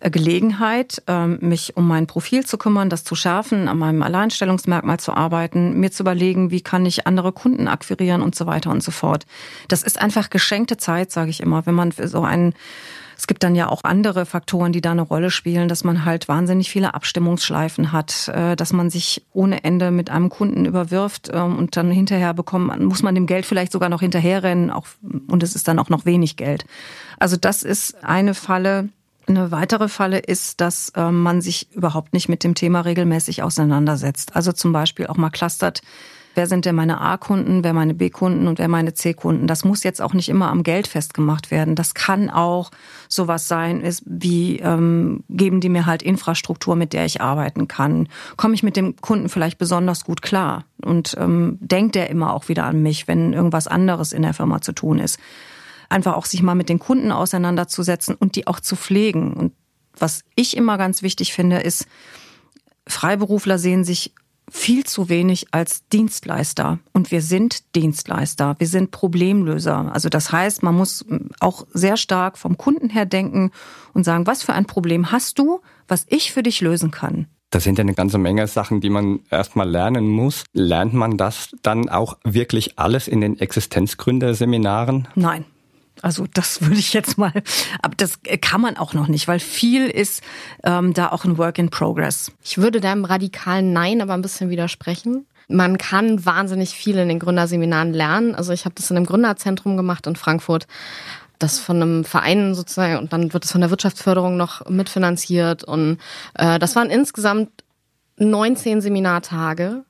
Gelegenheit, 0.00 1.02
ähm, 1.06 1.38
mich 1.40 1.76
um 1.76 1.86
mein 1.86 2.06
Profil 2.06 2.44
zu 2.46 2.58
kümmern, 2.58 2.90
das 2.90 3.04
zu 3.04 3.14
schärfen, 3.14 3.68
an 3.68 3.78
meinem 3.78 4.02
Alleinstellungsmerkmal 4.02 5.00
zu 5.00 5.12
arbeiten, 5.12 5.78
mir 5.80 5.90
zu 5.90 6.02
überlegen, 6.02 6.50
wie 6.50 6.60
kann 6.60 6.86
ich 6.86 7.06
andere 7.06 7.32
Kunden 7.32 7.68
akquirieren 7.68 8.22
und 8.22 8.34
so 8.34 8.46
weiter 8.46 8.70
und 8.70 8.82
so 8.82 8.90
fort. 8.90 9.26
Das 9.68 9.82
ist 9.82 10.00
einfach 10.00 10.30
geschenkte 10.30 10.76
Zeit, 10.76 11.10
sage 11.10 11.30
ich 11.30 11.40
immer, 11.40 11.66
wenn 11.66 11.74
man 11.74 11.92
für 11.92 12.08
so 12.08 12.22
einen 12.22 12.54
es 13.18 13.26
gibt 13.26 13.42
dann 13.42 13.56
ja 13.56 13.68
auch 13.68 13.82
andere 13.82 14.26
Faktoren, 14.26 14.72
die 14.72 14.80
da 14.80 14.92
eine 14.92 15.02
Rolle 15.02 15.32
spielen, 15.32 15.68
dass 15.68 15.82
man 15.82 16.04
halt 16.04 16.28
wahnsinnig 16.28 16.70
viele 16.70 16.94
Abstimmungsschleifen 16.94 17.90
hat, 17.90 18.28
äh, 18.28 18.54
dass 18.54 18.72
man 18.72 18.90
sich 18.90 19.26
ohne 19.32 19.64
Ende 19.64 19.90
mit 19.90 20.08
einem 20.08 20.28
Kunden 20.28 20.64
überwirft 20.64 21.28
ähm, 21.32 21.58
und 21.58 21.76
dann 21.76 21.90
hinterher 21.90 22.32
bekommt, 22.32 22.80
muss 22.80 23.02
man 23.02 23.16
dem 23.16 23.26
Geld 23.26 23.44
vielleicht 23.44 23.72
sogar 23.72 23.88
noch 23.88 24.02
hinterherrennen, 24.02 24.70
auch, 24.70 24.86
und 25.26 25.42
es 25.42 25.56
ist 25.56 25.66
dann 25.66 25.80
auch 25.80 25.88
noch 25.88 26.04
wenig 26.06 26.36
Geld. 26.36 26.64
Also 27.18 27.36
das 27.36 27.64
ist 27.64 28.04
eine 28.04 28.34
Falle. 28.34 28.90
Eine 29.28 29.50
weitere 29.50 29.88
Falle 29.88 30.18
ist, 30.18 30.60
dass 30.62 30.90
ähm, 30.96 31.22
man 31.22 31.42
sich 31.42 31.70
überhaupt 31.74 32.14
nicht 32.14 32.30
mit 32.30 32.44
dem 32.44 32.54
Thema 32.54 32.80
regelmäßig 32.80 33.42
auseinandersetzt. 33.42 34.34
Also 34.34 34.52
zum 34.52 34.72
Beispiel 34.72 35.06
auch 35.06 35.18
mal 35.18 35.28
clustert, 35.28 35.82
wer 36.34 36.46
sind 36.46 36.64
denn 36.64 36.74
meine 36.74 37.00
A-Kunden, 37.02 37.62
wer 37.62 37.74
meine 37.74 37.92
B-Kunden 37.92 38.46
und 38.48 38.58
wer 38.58 38.68
meine 38.68 38.94
C-Kunden. 38.94 39.46
Das 39.46 39.66
muss 39.66 39.82
jetzt 39.82 40.00
auch 40.00 40.14
nicht 40.14 40.30
immer 40.30 40.50
am 40.50 40.62
Geld 40.62 40.86
festgemacht 40.86 41.50
werden. 41.50 41.74
Das 41.74 41.92
kann 41.92 42.30
auch 42.30 42.70
sowas 43.08 43.48
sein, 43.48 43.82
ist 43.82 44.02
wie 44.06 44.60
ähm, 44.60 45.24
geben 45.28 45.60
die 45.60 45.68
mir 45.68 45.84
halt 45.84 46.02
Infrastruktur, 46.02 46.74
mit 46.74 46.94
der 46.94 47.04
ich 47.04 47.20
arbeiten 47.20 47.68
kann. 47.68 48.08
Komme 48.38 48.54
ich 48.54 48.62
mit 48.62 48.76
dem 48.76 48.96
Kunden 48.96 49.28
vielleicht 49.28 49.58
besonders 49.58 50.04
gut 50.04 50.22
klar 50.22 50.64
und 50.80 51.16
ähm, 51.18 51.58
denkt 51.60 51.96
der 51.96 52.08
immer 52.08 52.32
auch 52.32 52.48
wieder 52.48 52.64
an 52.64 52.82
mich, 52.82 53.08
wenn 53.08 53.34
irgendwas 53.34 53.66
anderes 53.66 54.14
in 54.14 54.22
der 54.22 54.32
Firma 54.32 54.62
zu 54.62 54.72
tun 54.72 55.00
ist. 55.00 55.18
Einfach 55.88 56.14
auch 56.14 56.26
sich 56.26 56.42
mal 56.42 56.54
mit 56.54 56.68
den 56.68 56.78
Kunden 56.78 57.12
auseinanderzusetzen 57.12 58.14
und 58.14 58.36
die 58.36 58.46
auch 58.46 58.60
zu 58.60 58.76
pflegen. 58.76 59.32
Und 59.32 59.52
was 59.96 60.22
ich 60.34 60.56
immer 60.56 60.78
ganz 60.78 61.02
wichtig 61.02 61.32
finde, 61.32 61.58
ist, 61.58 61.86
Freiberufler 62.86 63.58
sehen 63.58 63.84
sich 63.84 64.12
viel 64.50 64.84
zu 64.84 65.08
wenig 65.08 65.48
als 65.52 65.86
Dienstleister. 65.88 66.78
Und 66.92 67.10
wir 67.10 67.22
sind 67.22 67.74
Dienstleister, 67.74 68.56
wir 68.58 68.66
sind 68.66 68.90
Problemlöser. 68.90 69.92
Also 69.92 70.08
das 70.08 70.32
heißt, 70.32 70.62
man 70.62 70.74
muss 70.74 71.04
auch 71.40 71.66
sehr 71.72 71.96
stark 71.96 72.38
vom 72.38 72.56
Kunden 72.56 72.88
her 72.88 73.06
denken 73.06 73.50
und 73.92 74.04
sagen, 74.04 74.26
was 74.26 74.42
für 74.42 74.54
ein 74.54 74.66
Problem 74.66 75.12
hast 75.12 75.38
du, 75.38 75.60
was 75.86 76.06
ich 76.08 76.32
für 76.32 76.42
dich 76.42 76.60
lösen 76.60 76.90
kann. 76.90 77.26
Das 77.50 77.64
sind 77.64 77.78
ja 77.78 77.82
eine 77.82 77.94
ganze 77.94 78.18
Menge 78.18 78.46
Sachen, 78.46 78.80
die 78.80 78.90
man 78.90 79.20
erstmal 79.30 79.68
lernen 79.68 80.06
muss. 80.06 80.44
Lernt 80.52 80.92
man 80.92 81.16
das 81.16 81.50
dann 81.62 81.88
auch 81.88 82.18
wirklich 82.22 82.78
alles 82.78 83.08
in 83.08 83.22
den 83.22 83.38
Existenzgründerseminaren? 83.38 85.08
Nein. 85.14 85.46
Also 86.02 86.26
das 86.32 86.60
würde 86.62 86.76
ich 86.76 86.92
jetzt 86.92 87.18
mal, 87.18 87.32
aber 87.82 87.94
das 87.96 88.18
kann 88.40 88.60
man 88.60 88.76
auch 88.76 88.94
noch 88.94 89.08
nicht, 89.08 89.28
weil 89.28 89.40
viel 89.40 89.86
ist 89.86 90.22
ähm, 90.64 90.94
da 90.94 91.10
auch 91.10 91.24
ein 91.24 91.38
Work 91.38 91.58
in 91.58 91.70
Progress. 91.70 92.32
Ich 92.42 92.58
würde 92.58 92.80
deinem 92.80 93.04
radikalen 93.04 93.72
Nein 93.72 94.00
aber 94.00 94.14
ein 94.14 94.22
bisschen 94.22 94.50
widersprechen. 94.50 95.26
Man 95.48 95.78
kann 95.78 96.26
wahnsinnig 96.26 96.70
viel 96.70 96.98
in 96.98 97.08
den 97.08 97.18
Gründerseminaren 97.18 97.94
lernen. 97.94 98.34
Also 98.34 98.52
ich 98.52 98.66
habe 98.66 98.74
das 98.74 98.90
in 98.90 98.96
einem 98.98 99.06
Gründerzentrum 99.06 99.76
gemacht 99.78 100.06
in 100.06 100.16
Frankfurt 100.16 100.66
das 101.38 101.58
von 101.58 101.80
einem 101.80 102.04
Verein 102.04 102.54
sozusagen 102.54 102.98
und 102.98 103.12
dann 103.12 103.32
wird 103.32 103.44
es 103.44 103.52
von 103.52 103.60
der 103.60 103.70
Wirtschaftsförderung 103.70 104.36
noch 104.36 104.68
mitfinanziert 104.68 105.64
und 105.64 105.98
äh, 106.34 106.58
das 106.58 106.74
waren 106.76 106.90
insgesamt 106.90 107.50
19 108.16 108.80
Seminartage. 108.80 109.84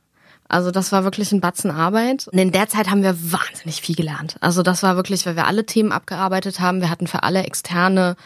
Also 0.48 0.70
das 0.70 0.92
war 0.92 1.04
wirklich 1.04 1.30
ein 1.32 1.40
Batzen 1.40 1.70
Arbeit. 1.70 2.28
Und 2.28 2.38
in 2.38 2.52
der 2.52 2.68
Zeit 2.68 2.90
haben 2.90 3.02
wir 3.02 3.14
wahnsinnig 3.32 3.82
viel 3.82 3.94
gelernt. 3.94 4.36
Also 4.40 4.62
das 4.62 4.82
war 4.82 4.96
wirklich, 4.96 5.26
weil 5.26 5.36
wir 5.36 5.46
alle 5.46 5.66
Themen 5.66 5.92
abgearbeitet 5.92 6.60
haben. 6.60 6.80
Wir 6.80 6.90
hatten 6.90 7.06
für 7.06 7.22
alle 7.22 7.42
externe 7.42 8.16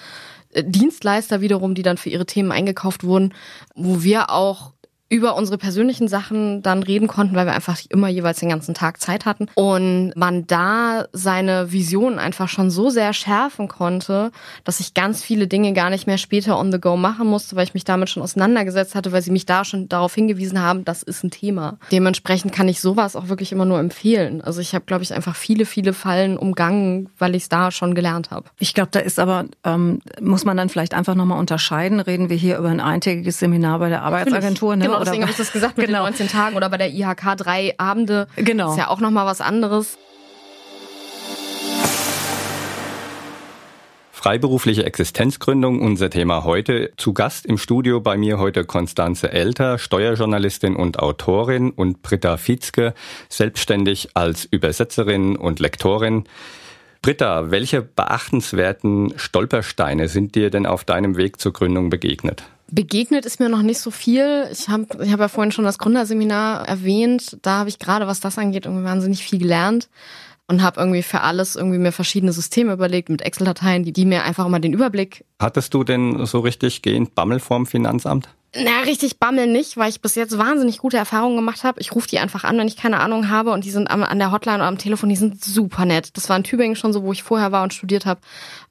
äh, 0.53 0.63
Dienstleister 0.65 1.41
wiederum, 1.41 1.75
die 1.75 1.83
dann 1.83 1.97
für 1.97 2.11
ihre 2.11 2.27
Themen 2.27 2.53
eingekauft 2.53 3.05
wurden, 3.05 3.35
wo 3.75 4.03
wir 4.03 4.31
auch 4.31 4.73
über 5.13 5.37
unsere 5.37 5.59
persönlichen 5.59 6.09
Sachen 6.09 6.63
dann 6.63 6.83
reden 6.83 7.07
konnten, 7.07 7.37
weil 7.37 7.45
wir 7.45 7.53
einfach 7.53 7.79
immer 7.91 8.09
jeweils 8.09 8.41
den 8.41 8.49
ganzen 8.49 8.73
Tag 8.73 8.99
Zeit 8.99 9.27
hatten 9.27 9.47
und 9.55 10.15
man 10.17 10.47
da 10.47 11.05
seine 11.13 11.71
Vision 11.71 12.19
einfach 12.19 12.49
schon 12.49 12.71
so 12.71 12.89
sehr 12.89 13.13
schärfen 13.13 13.69
konnte, 13.69 14.31
dass 14.65 14.81
ich 14.81 14.95
ganz 14.95 15.23
viele 15.23 15.49
Dinge 15.49 15.75
gar 15.75 15.91
nicht 15.91 16.07
mehr 16.07 16.17
später 16.17 16.59
on 16.59 16.73
the 16.73 16.81
go 16.81 16.97
machen 16.97 17.27
musste, 17.27 17.57
weil 17.57 17.65
ich 17.65 17.75
mich 17.75 17.85
damit 17.85 18.09
schon 18.09 18.23
auseinandergesetzt 18.23 18.95
hatte, 18.95 19.13
weil 19.13 19.21
sie 19.21 19.31
mich 19.31 19.45
da 19.45 19.67
schon 19.67 19.87
darauf 19.87 20.15
hingewiesen 20.15 20.63
haben, 20.63 20.87
das 20.87 21.03
ist 21.03 21.23
ein 21.23 21.31
Thema. 21.31 21.77
Dementsprechend 21.93 22.55
kann 22.55 22.67
ich 22.69 22.81
sowas 22.81 23.15
auch 23.15 23.29
wirklich 23.29 23.53
immer 23.53 23.67
nur 23.67 23.81
empfehlen. 23.81 24.41
Also 24.41 24.63
ich 24.63 24.75
habe, 24.75 24.87
glaube 24.87 25.03
ich, 25.03 25.13
einfach 25.13 25.37
viele, 25.37 25.67
viele 25.67 25.93
Fallen 25.93 26.39
umgangen, 26.39 27.11
weil 27.19 27.35
ich 27.35 27.43
es 27.43 27.49
da 27.51 27.71
schon 27.71 27.95
gelernt 27.95 28.31
habe. 28.31 28.47
Ich 28.59 28.73
glaube, 28.73 28.89
da 28.93 29.01
ist 29.01 29.19
aber, 29.19 29.45
ähm, 29.63 29.99
muss 30.23 30.47
man 30.47 30.57
dann 30.57 30.71
vielleicht 30.71 30.95
einfach 30.95 31.15
nochmal 31.15 31.39
unterscheiden. 31.39 32.01
Reden 32.01 32.31
wir 32.31 32.37
hier 32.39 32.57
über 32.57 32.71
ein 32.71 32.81
eintägiges 32.81 33.41
Seminar 33.41 33.79
bei 33.79 33.91
der 33.91 34.01
Arbeitsagentur, 34.05 34.75
ne? 34.77 34.87
Genau 34.87 35.02
deswegen 35.05 35.23
habe 35.23 35.33
ich 35.33 35.39
das 35.39 35.53
gesagt 35.53 35.77
mit 35.77 35.87
genau. 35.87 36.01
den 36.01 36.13
19 36.13 36.29
Tagen 36.29 36.57
oder 36.57 36.69
bei 36.69 36.79
der 36.79 36.91
IHK 36.91 37.37
drei 37.37 37.75
Abende. 37.79 38.27
Genau. 38.37 38.73
Ist 38.73 38.79
ja 38.79 38.89
auch 38.89 39.01
nochmal 39.01 39.27
was 39.27 39.41
anderes. 39.41 39.99
Freiberufliche 44.23 44.87
Existenzgründung, 44.87 45.81
unser 45.81 46.09
Thema 46.09 46.45
heute. 46.45 46.93
Zu 46.97 47.13
Gast 47.13 47.45
im 47.45 47.59
Studio 47.59 48.01
bei 48.01 48.17
mir 48.17 48.39
heute 48.39 48.65
Konstanze 48.65 49.33
Elter, 49.33 49.79
Steuerjournalistin 49.79 50.77
und 50.77 51.01
Autorin 51.01 51.71
und 51.71 52.03
Britta 52.03 52.37
Fietzke, 52.37 52.95
selbstständig 53.29 54.11
als 54.15 54.45
Übersetzerin 54.45 55.35
und 55.35 55.59
Lektorin. 55.59 56.23
Britta, 57.03 57.51
welche 57.51 57.83
beachtenswerten 57.83 59.13
Stolpersteine 59.17 60.07
sind 60.07 60.37
dir 60.37 60.51
denn 60.51 60.67
auf 60.67 60.85
deinem 60.85 61.17
Weg 61.17 61.41
zur 61.41 61.53
Gründung 61.53 61.91
begegnet? 61.91 62.45
Begegnet 62.75 63.27
ist 63.27 63.39
mir 63.39 63.51
noch 63.51 63.61
nicht 63.61 63.81
so 63.81 63.91
viel. 63.91 64.49
Ich 64.51 64.71
habe 64.71 64.87
ich 65.05 65.13
hab 65.13 65.21
ja 65.21 65.29
vorhin 65.29 65.53
schon 65.53 65.67
das 65.67 65.77
Gründerseminar 65.77 66.67
erwähnt. 66.67 67.37
Da 67.43 67.59
habe 67.59 67.69
ich 67.69 67.79
gerade, 67.79 68.07
was 68.07 68.21
das 68.21 68.39
angeht, 68.39 68.65
irgendwie 68.65 68.85
wahnsinnig 68.85 69.23
viel 69.23 69.39
gelernt 69.39 69.91
und 70.49 70.63
habe 70.63 70.81
irgendwie 70.81 71.03
für 71.03 71.21
alles 71.21 71.55
irgendwie 71.55 71.77
mir 71.77 71.93
verschiedene 71.93 72.33
Systeme 72.33 72.73
überlegt 72.73 73.11
mit 73.11 73.21
Excel-Dateien, 73.21 73.85
die, 73.85 73.93
die 73.93 74.07
mir 74.07 74.25
einfach 74.25 74.47
immer 74.47 74.59
den 74.59 74.73
Überblick. 74.73 75.27
Hattest 75.39 75.75
du 75.75 75.85
denn 75.85 76.25
so 76.25 76.41
richtig 76.41 76.81
gehend 76.81 77.15
Bammel 77.15 77.41
vorm 77.41 77.67
Finanzamt? 77.67 78.31
Na, 78.55 78.81
richtig 78.81 79.19
Bammel 79.19 79.47
nicht, 79.47 79.79
weil 79.79 79.89
ich 79.89 80.03
bis 80.03 80.15
jetzt 80.15 80.37
wahnsinnig 80.37 80.77
gute 80.77 80.99
Erfahrungen 80.99 81.37
gemacht 81.37 81.65
habe. 81.65 81.81
Ich 81.81 81.95
rufe 81.95 82.07
die 82.07 82.19
einfach 82.19 82.45
an, 82.45 82.59
wenn 82.59 82.69
ich 82.69 82.77
keine 82.77 83.01
Ahnung 83.01 83.31
habe 83.31 83.51
und 83.51 83.65
die 83.65 83.71
sind 83.71 83.91
am, 83.91 84.03
an 84.03 84.19
der 84.19 84.31
Hotline 84.31 84.59
oder 84.59 84.67
am 84.67 84.77
Telefon, 84.77 85.09
die 85.09 85.17
sind 85.17 85.43
super 85.43 85.87
nett. 85.87 86.15
Das 86.19 86.29
war 86.29 86.37
in 86.37 86.45
Tübingen 86.45 86.77
schon 86.77 86.93
so, 86.93 87.03
wo 87.03 87.13
ich 87.13 87.23
vorher 87.23 87.51
war 87.51 87.63
und 87.63 87.73
studiert 87.73 88.05
habe. 88.05 88.21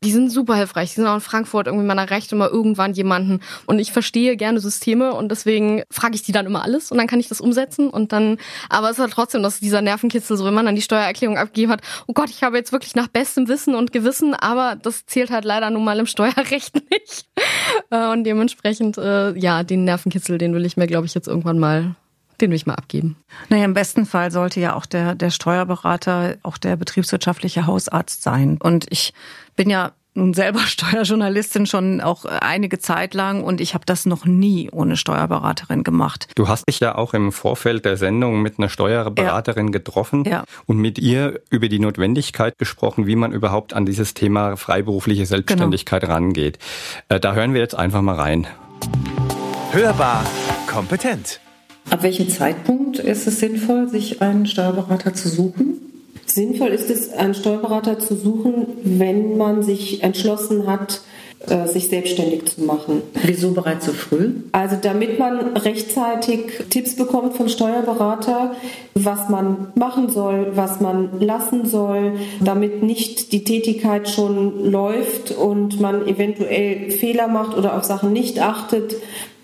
Die 0.04 0.12
sind 0.12 0.30
super 0.30 0.56
hilfreich. 0.56 0.90
Die 0.90 0.96
sind 0.98 1.08
auch 1.08 1.16
in 1.16 1.22
Frankfurt 1.22 1.66
irgendwie, 1.66 1.88
man 1.88 1.98
erreicht 1.98 2.32
immer 2.32 2.50
irgendwann 2.50 2.94
jemanden 2.94 3.40
und 3.66 3.80
ich 3.80 3.92
verstehe 3.92 4.38
gerne 4.38 4.60
Systeme 4.60 5.14
und 5.16 5.30
deswegen 5.30 5.82
frage 5.90 6.14
ich 6.14 6.22
die 6.22 6.32
dann 6.32 6.46
immer 6.46 6.62
alles 6.62 6.92
und 6.92 7.00
dann 7.00 7.08
kann 7.08 7.20
ich 7.20 7.28
das 7.28 7.42
umsetzen 7.42 7.90
und 7.90 8.12
dann, 8.12 8.38
aber 8.70 8.92
es 8.92 8.98
ist 8.98 9.02
halt 9.02 9.14
trotzdem, 9.14 9.42
dass 9.42 9.60
dieser 9.60 9.82
Nervenkitzel, 9.82 10.38
so 10.38 10.46
wenn 10.46 10.54
man 10.54 10.68
dann 10.68 10.76
die 10.76 10.84
Steuererklärung 10.84 11.40
abgegeben 11.40 11.72
hat, 11.72 11.82
oh 12.06 12.14
Gott, 12.14 12.30
ich 12.30 12.44
habe 12.44 12.56
jetzt 12.56 12.72
wirklich 12.72 12.94
nach 12.94 13.08
bestem 13.08 13.48
Wissen 13.48 13.74
und 13.74 13.92
Gewissen, 13.92 14.36
aber 14.36 14.76
das 14.76 15.08
zählt 15.08 15.32
halt 15.32 15.44
leider 15.44 15.72
nun 15.72 15.84
mal 15.84 15.98
im 15.98 16.06
Steuerrecht 16.06 16.76
nicht. 16.92 17.26
Äh, 17.90 18.12
und 18.12 18.26
dementsprechend, 18.26 19.00
äh, 19.00 19.36
ja, 19.40 19.64
den 19.72 19.86
Nervenkitzel, 19.86 20.38
den 20.38 20.54
will 20.54 20.66
ich 20.66 20.78
mir, 20.78 20.86
glaube 20.86 21.08
ich, 21.08 21.16
jetzt 21.16 21.28
irgendwann 21.28 21.58
mal 21.58 21.96
den 22.42 22.50
will 22.50 22.58
ich 22.58 22.66
mal 22.66 22.76
abgeben. 22.76 23.18
Naja, 23.50 23.66
im 23.66 23.76
besten 23.76 24.06
Fall 24.06 24.32
sollte 24.32 24.60
ja 24.60 24.76
auch 24.76 24.88
der, 24.88 25.14
der 25.14 25.30
Steuerberater 25.30 26.38
auch 26.42 26.58
der 26.58 26.76
betriebswirtschaftliche 26.76 27.68
Hausarzt 27.68 28.24
sein. 28.24 28.58
Und 28.60 28.88
ich 28.90 29.14
bin 29.56 29.70
ja 29.70 29.92
nun 30.14 30.34
selber 30.34 30.60
Steuerjournalistin 30.66 31.66
schon 31.66 32.02
auch 32.02 32.26
einige 32.26 32.80
Zeit 32.80 33.14
lang 33.14 33.44
und 33.44 33.62
ich 33.62 33.74
habe 33.74 33.86
das 33.86 34.06
noch 34.06 34.26
nie 34.26 34.70
ohne 34.72 34.98
Steuerberaterin 34.98 35.84
gemacht. 35.84 36.28
Du 36.36 36.48
hast 36.48 36.68
dich 36.68 36.80
ja 36.80 36.96
auch 36.96 37.14
im 37.14 37.32
Vorfeld 37.32 37.86
der 37.86 37.96
Sendung 37.96 38.42
mit 38.42 38.58
einer 38.58 38.70
Steuerberaterin 38.70 39.68
ja. 39.68 39.72
getroffen 39.72 40.26
ja. 40.26 40.44
und 40.66 40.78
mit 40.78 41.00
ihr 41.00 41.40
über 41.50 41.70
die 41.70 41.80
Notwendigkeit 41.80 42.58
gesprochen, 42.58 43.08
wie 43.08 43.16
man 43.16 43.32
überhaupt 43.32 43.74
an 43.74 43.86
dieses 43.86 44.14
Thema 44.14 44.58
freiberufliche 44.58 45.26
Selbstständigkeit 45.26 46.02
genau. 46.02 46.14
rangeht. 46.14 46.60
Äh, 47.08 47.20
da 47.20 47.34
hören 47.34 47.54
wir 47.54 47.62
jetzt 47.62 47.76
einfach 47.76 48.02
mal 48.02 48.16
rein. 48.16 48.48
Hörbar 49.74 50.26
kompetent. 50.68 51.40
Ab 51.90 52.04
welchem 52.04 52.28
Zeitpunkt 52.28 53.00
ist 53.00 53.26
es 53.26 53.40
sinnvoll, 53.40 53.88
sich 53.88 54.22
einen 54.22 54.46
Steuerberater 54.46 55.14
zu 55.14 55.30
suchen? 55.30 55.80
Sinnvoll 56.26 56.72
ist 56.72 56.90
es, 56.90 57.14
einen 57.14 57.34
Steuerberater 57.34 57.98
zu 57.98 58.18
suchen, 58.18 58.68
wenn 58.84 59.38
man 59.38 59.64
sich 59.64 60.04
entschlossen 60.04 60.68
hat, 60.68 61.00
äh, 61.48 61.68
sich 61.68 61.88
selbstständig 61.88 62.48
zu 62.48 62.64
machen. 62.64 63.02
Wieso 63.24 63.52
bereits 63.52 63.86
so 63.86 63.94
früh? 63.94 64.32
Also 64.52 64.76
damit 64.82 65.18
man 65.20 65.56
rechtzeitig 65.56 66.52
Tipps 66.70 66.98
bekommt 66.98 67.36
vom 67.36 67.48
Steuerberater, 67.48 68.56
was 68.94 69.30
man 69.30 69.72
machen 69.76 70.10
soll, 70.10 70.52
was 70.54 70.82
man 70.82 71.22
lassen 71.22 71.66
soll, 71.66 72.18
damit 72.42 72.84
nicht 72.84 73.32
die 73.32 73.46
Tätigkeit 73.46 74.10
schon 74.10 74.70
läuft 74.70 75.32
und 75.32 75.80
man 75.80 76.06
eventuell 76.08 76.92
Fehler 76.92 77.30
macht 77.30 77.58
oder 77.58 77.78
auf 77.78 77.86
Sachen 77.86 78.12
nicht 78.12 78.40
achtet, 78.40 78.96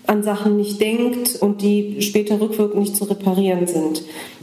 an 0.08 0.22
Sachen 0.22 0.56
nicht 0.56 0.80
denkt 0.80 1.36
und 1.40 1.60
die 1.60 2.00
später 2.00 2.40
rückwirkend 2.40 2.80
nicht 2.80 2.96
zu 2.96 3.04
reparieren 3.04 3.66
sind. 3.66 4.02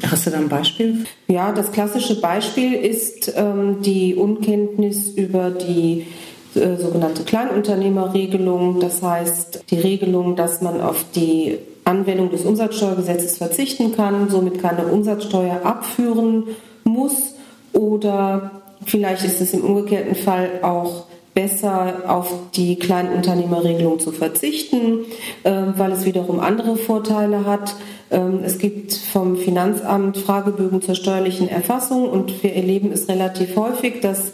Hast 0.09 0.27
du 0.27 0.29
da 0.29 0.37
ein 0.37 0.47
Beispiel? 0.47 1.05
Ja, 1.27 1.51
das 1.51 1.71
klassische 1.71 2.21
Beispiel 2.21 2.73
ist 2.73 3.33
ähm, 3.35 3.81
die 3.81 4.15
Unkenntnis 4.15 5.09
über 5.09 5.49
die 5.49 6.05
äh, 6.53 6.77
sogenannte 6.77 7.23
Kleinunternehmerregelung. 7.23 8.79
Das 8.79 9.01
heißt, 9.01 9.65
die 9.71 9.79
Regelung, 9.79 10.35
dass 10.35 10.61
man 10.61 10.81
auf 10.81 11.03
die 11.15 11.57
Anwendung 11.83 12.29
des 12.29 12.45
Umsatzsteuergesetzes 12.45 13.37
verzichten 13.37 13.95
kann, 13.95 14.29
somit 14.29 14.61
keine 14.61 14.85
Umsatzsteuer 14.85 15.61
abführen 15.63 16.43
muss 16.83 17.35
oder 17.73 18.61
vielleicht 18.85 19.25
ist 19.25 19.41
es 19.41 19.53
im 19.53 19.61
umgekehrten 19.61 20.15
Fall 20.15 20.59
auch 20.61 21.05
besser 21.35 22.03
auf 22.07 22.33
die 22.55 22.79
Kleinunternehmerregelung 22.79 23.99
zu 23.99 24.11
verzichten, 24.11 24.99
ähm, 25.43 25.73
weil 25.75 25.91
es 25.91 26.05
wiederum 26.05 26.39
andere 26.39 26.77
Vorteile 26.77 27.45
hat. 27.45 27.75
Ähm, 28.09 28.39
es 28.43 28.57
gibt 28.57 28.93
vom 28.93 29.35
Finanzamt 29.35 30.17
Fragebögen 30.17 30.81
zur 30.81 30.95
steuerlichen 30.95 31.49
Erfassung 31.49 32.09
und 32.09 32.41
wir 32.41 32.55
erleben 32.55 32.91
es 32.91 33.09
relativ 33.09 33.57
häufig, 33.57 33.99
dass 33.99 34.31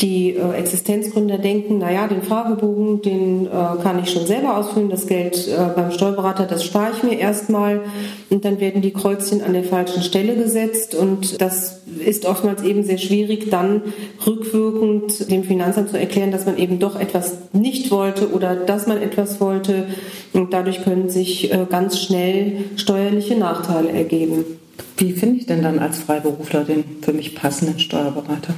die 0.00 0.36
äh, 0.36 0.52
Existenzgründer 0.52 1.38
denken, 1.38 1.78
naja, 1.78 2.06
den 2.06 2.22
Fragebogen, 2.22 3.00
den 3.00 3.46
äh, 3.46 3.50
kann 3.82 3.98
ich 4.02 4.10
schon 4.10 4.26
selber 4.26 4.56
ausfüllen, 4.58 4.90
das 4.90 5.06
Geld 5.06 5.48
äh, 5.48 5.56
beim 5.74 5.90
Steuerberater, 5.90 6.44
das 6.44 6.64
spare 6.64 6.92
ich 6.94 7.02
mir 7.02 7.18
erstmal 7.18 7.80
und 8.28 8.44
dann 8.44 8.60
werden 8.60 8.82
die 8.82 8.92
Kreuzchen 8.92 9.42
an 9.42 9.54
der 9.54 9.64
falschen 9.64 10.02
Stelle 10.02 10.36
gesetzt 10.36 10.94
und 10.94 11.40
das 11.40 11.80
ist 12.04 12.26
oftmals 12.26 12.62
eben 12.62 12.82
sehr 12.82 12.98
schwierig, 12.98 13.48
dann 13.50 13.82
rückwirkend 14.26 15.30
dem 15.30 15.44
Finanzamt 15.44 15.90
zu 15.90 15.98
erklären, 15.98 16.30
dass 16.30 16.44
man 16.44 16.58
eben 16.58 16.78
doch 16.78 17.00
etwas 17.00 17.38
nicht 17.52 17.90
wollte 17.90 18.30
oder 18.32 18.54
dass 18.54 18.86
man 18.86 19.00
etwas 19.00 19.40
wollte 19.40 19.86
und 20.34 20.52
dadurch 20.52 20.82
können 20.82 21.08
sich 21.08 21.52
äh, 21.52 21.66
ganz 21.70 22.00
schnell 22.00 22.64
steuerliche 22.76 23.36
Nachteile 23.36 23.90
ergeben. 23.92 24.44
Wie 24.98 25.12
finde 25.12 25.38
ich 25.38 25.46
denn 25.46 25.62
dann 25.62 25.78
als 25.78 25.98
Freiberufler 26.00 26.64
den 26.64 26.84
für 27.00 27.14
mich 27.14 27.34
passenden 27.34 27.78
Steuerberater? 27.78 28.54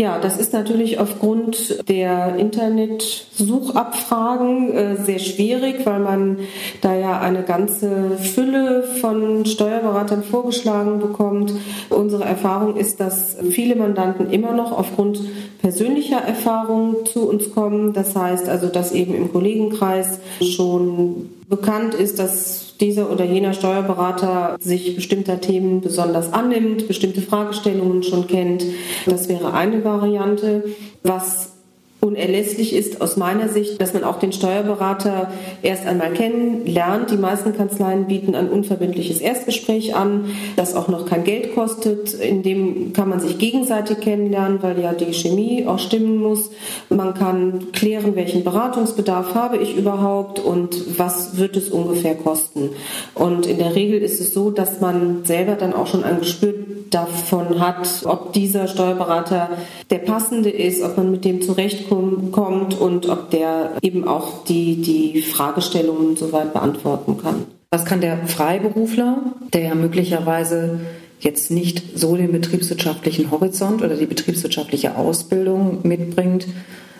Ja, 0.00 0.20
das 0.20 0.38
ist 0.38 0.52
natürlich 0.52 1.00
aufgrund 1.00 1.88
der 1.88 2.36
Internetsuchabfragen 2.36 4.72
äh, 4.72 4.96
sehr 4.96 5.18
schwierig, 5.18 5.84
weil 5.84 5.98
man 5.98 6.38
da 6.82 6.94
ja 6.94 7.18
eine 7.18 7.42
ganze 7.42 8.16
Fülle 8.16 8.84
von 8.84 9.44
Steuerberatern 9.44 10.22
vorgeschlagen 10.22 11.00
bekommt. 11.00 11.52
Unsere 11.90 12.22
Erfahrung 12.22 12.76
ist, 12.76 13.00
dass 13.00 13.38
viele 13.50 13.74
Mandanten 13.74 14.30
immer 14.30 14.52
noch 14.52 14.70
aufgrund 14.70 15.20
persönlicher 15.60 16.18
Erfahrungen 16.18 17.04
zu 17.04 17.28
uns 17.28 17.52
kommen. 17.52 17.92
Das 17.92 18.14
heißt 18.14 18.48
also, 18.48 18.68
dass 18.68 18.92
eben 18.92 19.16
im 19.16 19.32
Kollegenkreis 19.32 20.20
schon 20.40 21.28
bekannt 21.48 21.94
ist, 21.94 22.20
dass 22.20 22.67
dieser 22.80 23.10
oder 23.10 23.24
jener 23.24 23.52
Steuerberater 23.52 24.56
sich 24.60 24.94
bestimmter 24.94 25.40
Themen 25.40 25.80
besonders 25.80 26.32
annimmt, 26.32 26.88
bestimmte 26.88 27.20
Fragestellungen 27.20 28.02
schon 28.02 28.26
kennt. 28.26 28.64
Das 29.06 29.28
wäre 29.28 29.52
eine 29.52 29.84
Variante. 29.84 30.64
Was 31.02 31.57
unerlässlich 32.00 32.74
ist 32.74 33.00
aus 33.00 33.16
meiner 33.16 33.48
Sicht, 33.48 33.80
dass 33.80 33.92
man 33.92 34.04
auch 34.04 34.20
den 34.20 34.32
Steuerberater 34.32 35.32
erst 35.62 35.84
einmal 35.86 36.12
kennenlernt. 36.12 37.10
Die 37.10 37.16
meisten 37.16 37.56
Kanzleien 37.56 38.06
bieten 38.06 38.36
ein 38.36 38.48
unverbindliches 38.48 39.20
Erstgespräch 39.20 39.96
an, 39.96 40.26
das 40.54 40.76
auch 40.76 40.88
noch 40.88 41.06
kein 41.06 41.24
Geld 41.24 41.54
kostet. 41.54 42.14
In 42.14 42.42
dem 42.42 42.92
kann 42.92 43.08
man 43.08 43.20
sich 43.20 43.38
gegenseitig 43.38 44.00
kennenlernen, 44.00 44.62
weil 44.62 44.80
ja 44.80 44.92
die 44.92 45.12
Chemie 45.12 45.66
auch 45.66 45.80
stimmen 45.80 46.18
muss. 46.18 46.50
Man 46.88 47.14
kann 47.14 47.72
klären, 47.72 48.14
welchen 48.14 48.44
Beratungsbedarf 48.44 49.34
habe 49.34 49.56
ich 49.56 49.76
überhaupt 49.76 50.38
und 50.38 50.98
was 50.98 51.36
wird 51.36 51.56
es 51.56 51.68
ungefähr 51.68 52.14
kosten. 52.14 52.70
Und 53.14 53.46
in 53.46 53.58
der 53.58 53.74
Regel 53.74 54.00
ist 54.00 54.20
es 54.20 54.32
so, 54.32 54.50
dass 54.50 54.80
man 54.80 55.24
selber 55.24 55.54
dann 55.54 55.74
auch 55.74 55.88
schon 55.88 56.04
ein 56.04 56.20
Gespür 56.20 56.54
davon 56.90 57.60
hat, 57.60 58.02
ob 58.04 58.32
dieser 58.32 58.68
Steuerberater 58.68 59.50
der 59.90 59.98
passende 59.98 60.50
ist, 60.50 60.82
ob 60.82 60.96
man 60.96 61.10
mit 61.10 61.24
dem 61.24 61.42
zurechtkommt 61.42 62.78
und 62.80 63.08
ob 63.08 63.30
der 63.30 63.72
eben 63.82 64.06
auch 64.06 64.44
die, 64.44 64.76
die 64.76 65.22
Fragestellungen 65.22 66.16
soweit 66.16 66.52
beantworten 66.52 67.18
kann. 67.22 67.44
Was 67.70 67.84
kann 67.84 68.00
der 68.00 68.26
Freiberufler, 68.26 69.18
der 69.52 69.62
ja 69.62 69.74
möglicherweise 69.74 70.80
jetzt 71.20 71.50
nicht 71.50 71.98
so 71.98 72.16
den 72.16 72.32
betriebswirtschaftlichen 72.32 73.30
Horizont 73.30 73.82
oder 73.82 73.96
die 73.96 74.06
betriebswirtschaftliche 74.06 74.96
Ausbildung 74.96 75.80
mitbringt, 75.82 76.46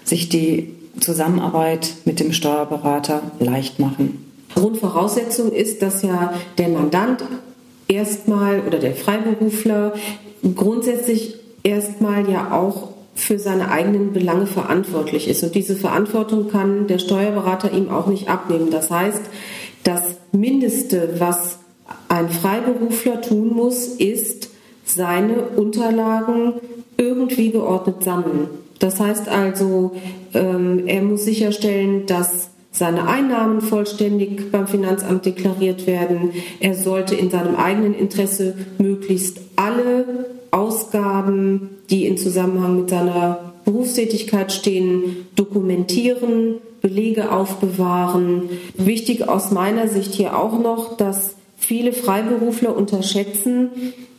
sich 0.05 0.29
die 0.29 0.75
Zusammenarbeit 1.01 1.95
mit 2.05 2.21
dem 2.21 2.33
Steuerberater 2.33 3.23
leicht 3.39 3.79
machen? 3.79 4.25
Grundvoraussetzung 4.55 5.53
ist, 5.53 5.83
dass 5.83 6.03
ja 6.03 6.35
der 6.59 6.69
Mandant 6.69 7.23
erstmal 7.89 8.61
oder 8.61 8.79
der 8.79 8.95
Freiberufler 8.95 9.95
grundsätzlich 10.55 11.35
erstmal 11.63 12.31
ja 12.31 12.53
auch 12.53 12.91
für 13.15 13.39
seine 13.39 13.71
eigenen 13.71 14.13
Belange 14.13 14.47
verantwortlich 14.47 15.29
ist. 15.29 15.43
Und 15.43 15.55
diese 15.55 15.75
Verantwortung 15.75 16.49
kann 16.49 16.87
der 16.87 16.99
Steuerberater 16.99 17.73
ihm 17.73 17.91
auch 17.91 18.07
nicht 18.07 18.29
abnehmen. 18.29 18.71
Das 18.71 18.91
heißt, 18.91 19.23
das 19.83 20.03
Mindeste, 20.33 21.15
was 21.19 21.59
ein 22.09 22.29
Freiberufler 22.29 23.21
tun 23.21 23.55
muss, 23.55 23.87
ist 23.87 24.51
seine 24.85 25.43
Unterlagen 25.57 26.55
irgendwie 26.97 27.51
geordnet 27.51 28.05
sammeln. 28.05 28.49
Das 28.79 29.01
heißt 29.01 29.29
also, 29.29 29.93
ähm, 30.35 30.87
er 30.87 31.03
muss 31.03 31.25
sicherstellen, 31.25 32.07
dass 32.07 32.51
seine 32.71 33.09
Einnahmen 33.09 33.61
vollständig 33.61 34.53
beim 34.53 34.67
Finanzamt 34.69 35.27
deklariert 35.27 35.87
werden. 35.87 36.33
Er 36.61 36.75
sollte 36.75 37.15
in 37.15 37.31
seinem 37.31 37.57
eigenen 37.57 37.95
Interesse 37.95 38.55
möglichst 38.79 39.41
alle 39.57 40.27
Ausgaben, 40.51 41.71
die 41.91 42.07
in 42.07 42.19
Zusammenhang 42.19 42.81
mit 42.81 42.91
seiner 42.91 43.53
Berufstätigkeit 43.65 44.53
stehen, 44.53 45.27
dokumentieren, 45.35 46.57
Belege 46.81 47.33
aufbewahren. 47.33 48.49
Wichtig 48.75 49.29
aus 49.29 49.51
meiner 49.51 49.89
Sicht 49.89 50.15
hier 50.15 50.39
auch 50.39 50.59
noch, 50.59 50.97
dass 50.97 51.35
viele 51.57 51.93
Freiberufler 51.93 52.77
unterschätzen, 52.77 53.71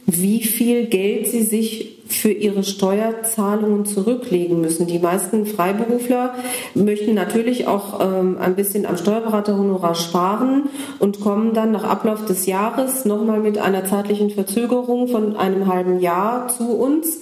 wie 0.06 0.44
viel 0.44 0.86
Geld 0.86 1.28
sie 1.28 1.44
sich 1.44 1.99
für 2.10 2.32
ihre 2.32 2.64
Steuerzahlungen 2.64 3.86
zurücklegen 3.86 4.60
müssen. 4.60 4.88
Die 4.88 5.00
meisten 5.00 5.46
Freiberufler 5.46 6.34
möchten 6.74 7.14
natürlich 7.14 7.68
auch 7.68 8.00
ähm, 8.02 8.38
ein 8.40 8.56
bisschen 8.56 8.86
am 8.86 8.98
Steuerberaterhonorar 8.98 9.94
sparen 9.96 10.70
und 10.98 11.22
kommen 11.22 11.54
dann 11.54 11.72
nach 11.72 11.84
Ablauf 11.84 12.26
des 12.26 12.48
Jahres 12.48 13.06
nochmal 13.06 13.40
mit 13.40 13.60
einer 13.60 13.86
zeitlichen 13.86 14.32
Verzögerung 14.32 15.08
von 15.08 15.38
einem 15.38 15.72
halben 15.72 16.00
Jahr 16.00 16.48
zu 16.48 16.72
uns 16.72 17.22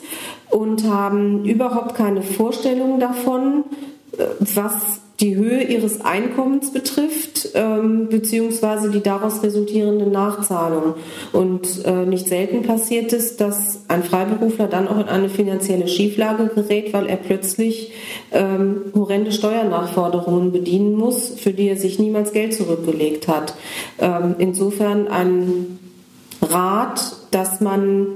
und 0.50 0.86
haben 0.90 1.44
überhaupt 1.44 1.96
keine 1.96 2.22
Vorstellung 2.22 3.00
davon, 3.00 3.66
äh, 4.18 4.24
was 4.40 5.02
die 5.20 5.36
Höhe 5.36 5.64
ihres 5.64 6.02
Einkommens 6.02 6.72
betrifft, 6.72 7.50
ähm, 7.56 8.08
beziehungsweise 8.08 8.92
die 8.92 9.02
daraus 9.02 9.42
resultierende 9.42 10.06
Nachzahlung. 10.06 10.94
Und 11.34 11.84
äh, 11.86 12.06
nicht 12.06 12.28
selten 12.28 12.62
passiert 12.62 13.14
es, 13.14 13.36
dass 13.36 13.82
ein 13.88 14.04
Freiberufler 14.04 14.68
dann 14.68 14.88
auch 14.88 15.00
in 15.00 15.08
eine 15.08 15.30
finanzielle 15.30 15.88
Schieflage 15.88 16.52
gerät, 16.54 16.94
weil 16.94 17.08
er 17.08 17.18
plötzlich 17.18 17.94
ähm, 18.32 18.92
horrende 18.94 19.32
Steuernachforderungen 19.32 20.52
bedienen 20.52 20.94
muss, 20.94 21.30
für 21.30 21.52
die 21.52 21.68
er 21.68 21.78
sich 21.78 21.98
niemals 21.98 22.32
Geld 22.32 22.54
zurückgelegt 22.54 23.28
hat. 23.28 23.56
Ähm, 23.98 24.36
insofern 24.38 25.08
ein 25.08 25.80
Rat, 26.44 27.16
dass 27.32 27.60
man 27.60 28.08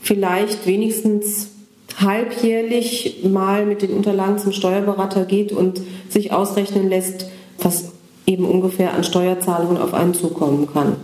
vielleicht 0.00 0.68
wenigstens 0.68 1.53
halbjährlich 1.98 3.24
mal 3.24 3.66
mit 3.66 3.82
den 3.82 3.90
Unterlagen 3.90 4.38
zum 4.38 4.52
Steuerberater 4.52 5.24
geht 5.24 5.52
und 5.52 5.80
sich 6.08 6.32
ausrechnen 6.32 6.88
lässt, 6.88 7.30
was 7.58 7.92
eben 8.26 8.44
ungefähr 8.44 8.94
an 8.94 9.04
Steuerzahlungen 9.04 9.76
auf 9.76 9.94
einen 9.94 10.14
zukommen 10.14 10.68
kann. 10.72 10.96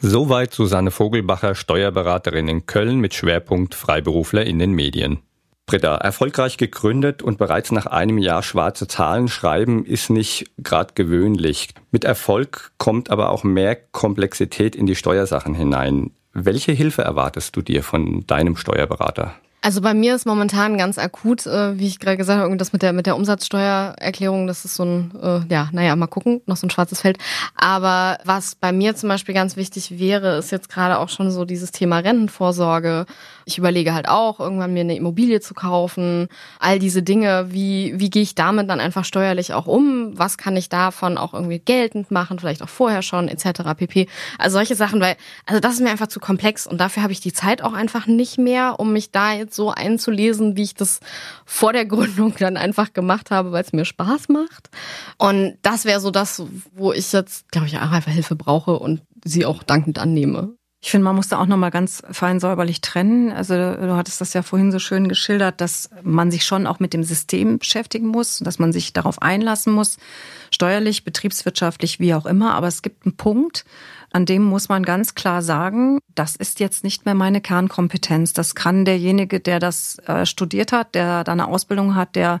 Soweit 0.00 0.54
Susanne 0.54 0.92
Vogelbacher, 0.92 1.56
Steuerberaterin 1.56 2.46
in 2.46 2.66
Köln 2.66 3.00
mit 3.00 3.14
Schwerpunkt 3.14 3.74
Freiberufler 3.74 4.46
in 4.46 4.60
den 4.60 4.70
Medien. 4.70 5.18
Britta, 5.68 5.96
erfolgreich 5.96 6.56
gegründet 6.56 7.22
und 7.22 7.36
bereits 7.36 7.70
nach 7.72 7.84
einem 7.84 8.16
Jahr 8.16 8.42
schwarze 8.42 8.88
Zahlen 8.88 9.28
schreiben 9.28 9.84
ist 9.84 10.08
nicht 10.08 10.50
gerade 10.56 10.94
gewöhnlich. 10.94 11.68
Mit 11.90 12.04
Erfolg 12.04 12.72
kommt 12.78 13.10
aber 13.10 13.28
auch 13.28 13.44
mehr 13.44 13.76
Komplexität 13.76 14.74
in 14.74 14.86
die 14.86 14.96
Steuersachen 14.96 15.54
hinein. 15.54 16.10
Welche 16.32 16.72
Hilfe 16.72 17.02
erwartest 17.02 17.54
du 17.54 17.60
dir 17.60 17.82
von 17.82 18.26
deinem 18.26 18.56
Steuerberater? 18.56 19.34
Also 19.60 19.80
bei 19.80 19.92
mir 19.92 20.14
ist 20.14 20.24
momentan 20.24 20.78
ganz 20.78 20.98
akut, 20.98 21.44
äh, 21.44 21.78
wie 21.78 21.88
ich 21.88 21.98
gerade 21.98 22.16
gesagt 22.16 22.40
habe, 22.40 22.56
das 22.56 22.72
mit 22.72 22.82
der 22.82 22.92
mit 22.92 23.06
der 23.06 23.16
Umsatzsteuererklärung, 23.16 24.46
das 24.46 24.64
ist 24.64 24.76
so 24.76 24.84
ein, 24.84 25.12
äh, 25.20 25.40
ja, 25.52 25.68
naja, 25.72 25.96
mal 25.96 26.06
gucken, 26.06 26.40
noch 26.46 26.56
so 26.56 26.66
ein 26.66 26.70
schwarzes 26.70 27.00
Feld. 27.00 27.18
Aber 27.56 28.18
was 28.24 28.54
bei 28.54 28.70
mir 28.70 28.94
zum 28.94 29.08
Beispiel 29.08 29.34
ganz 29.34 29.56
wichtig 29.56 29.98
wäre, 29.98 30.38
ist 30.38 30.52
jetzt 30.52 30.68
gerade 30.68 30.98
auch 30.98 31.08
schon 31.08 31.32
so 31.32 31.44
dieses 31.44 31.72
Thema 31.72 31.98
Rentenvorsorge. 31.98 33.06
Ich 33.48 33.56
überlege 33.56 33.94
halt 33.94 34.10
auch, 34.10 34.40
irgendwann 34.40 34.74
mir 34.74 34.82
eine 34.82 34.94
Immobilie 34.94 35.40
zu 35.40 35.54
kaufen. 35.54 36.28
All 36.60 36.78
diese 36.78 37.02
Dinge, 37.02 37.46
wie 37.48 37.94
wie 37.96 38.10
gehe 38.10 38.20
ich 38.20 38.34
damit 38.34 38.68
dann 38.68 38.78
einfach 38.78 39.06
steuerlich 39.06 39.54
auch 39.54 39.66
um? 39.66 40.12
Was 40.18 40.36
kann 40.36 40.54
ich 40.54 40.68
davon 40.68 41.16
auch 41.16 41.32
irgendwie 41.32 41.58
geltend 41.58 42.10
machen, 42.10 42.38
vielleicht 42.38 42.62
auch 42.62 42.68
vorher 42.68 43.00
schon, 43.00 43.26
etc. 43.26 43.62
pp. 43.74 44.06
Also 44.38 44.58
solche 44.58 44.74
Sachen, 44.74 45.00
weil 45.00 45.16
also 45.46 45.60
das 45.60 45.74
ist 45.74 45.80
mir 45.80 45.88
einfach 45.88 46.08
zu 46.08 46.20
komplex 46.20 46.66
und 46.66 46.78
dafür 46.78 47.02
habe 47.02 47.12
ich 47.12 47.20
die 47.22 47.32
Zeit 47.32 47.62
auch 47.62 47.72
einfach 47.72 48.06
nicht 48.06 48.36
mehr, 48.36 48.78
um 48.78 48.92
mich 48.92 49.12
da 49.12 49.32
jetzt 49.32 49.56
so 49.56 49.70
einzulesen, 49.70 50.58
wie 50.58 50.64
ich 50.64 50.74
das 50.74 51.00
vor 51.46 51.72
der 51.72 51.86
Gründung 51.86 52.34
dann 52.38 52.58
einfach 52.58 52.92
gemacht 52.92 53.30
habe, 53.30 53.50
weil 53.50 53.62
es 53.62 53.72
mir 53.72 53.86
Spaß 53.86 54.28
macht. 54.28 54.68
Und 55.16 55.56
das 55.62 55.86
wäre 55.86 56.00
so 56.00 56.10
das, 56.10 56.42
wo 56.74 56.92
ich 56.92 57.10
jetzt, 57.12 57.50
glaube 57.50 57.66
ich, 57.66 57.78
auch 57.78 57.92
einfach 57.92 58.12
Hilfe 58.12 58.36
brauche 58.36 58.78
und 58.78 59.00
sie 59.24 59.46
auch 59.46 59.62
dankend 59.62 59.98
annehme. 59.98 60.57
Ich 60.80 60.92
finde, 60.92 61.04
man 61.04 61.16
muss 61.16 61.26
da 61.26 61.40
auch 61.40 61.46
nochmal 61.46 61.72
ganz 61.72 62.04
fein 62.08 62.38
säuberlich 62.38 62.80
trennen. 62.80 63.32
Also 63.32 63.54
du 63.54 63.96
hattest 63.96 64.20
das 64.20 64.32
ja 64.32 64.42
vorhin 64.42 64.70
so 64.70 64.78
schön 64.78 65.08
geschildert, 65.08 65.60
dass 65.60 65.90
man 66.04 66.30
sich 66.30 66.44
schon 66.44 66.68
auch 66.68 66.78
mit 66.78 66.92
dem 66.94 67.02
System 67.02 67.58
beschäftigen 67.58 68.06
muss, 68.06 68.38
dass 68.38 68.60
man 68.60 68.72
sich 68.72 68.92
darauf 68.92 69.20
einlassen 69.20 69.72
muss, 69.72 69.96
steuerlich, 70.52 71.02
betriebswirtschaftlich, 71.02 71.98
wie 71.98 72.14
auch 72.14 72.26
immer. 72.26 72.54
Aber 72.54 72.68
es 72.68 72.82
gibt 72.82 73.06
einen 73.06 73.16
Punkt, 73.16 73.64
an 74.12 74.24
dem 74.24 74.42
muss 74.42 74.68
man 74.68 74.84
ganz 74.84 75.14
klar 75.14 75.42
sagen, 75.42 75.98
das 76.14 76.36
ist 76.36 76.60
jetzt 76.60 76.84
nicht 76.84 77.04
mehr 77.04 77.14
meine 77.14 77.40
Kernkompetenz. 77.40 78.32
Das 78.32 78.54
kann 78.54 78.84
derjenige, 78.84 79.40
der 79.40 79.58
das 79.58 79.98
äh, 80.06 80.24
studiert 80.24 80.70
hat, 80.70 80.94
der 80.94 81.24
da 81.24 81.32
eine 81.32 81.48
Ausbildung 81.48 81.96
hat, 81.96 82.14
der 82.14 82.40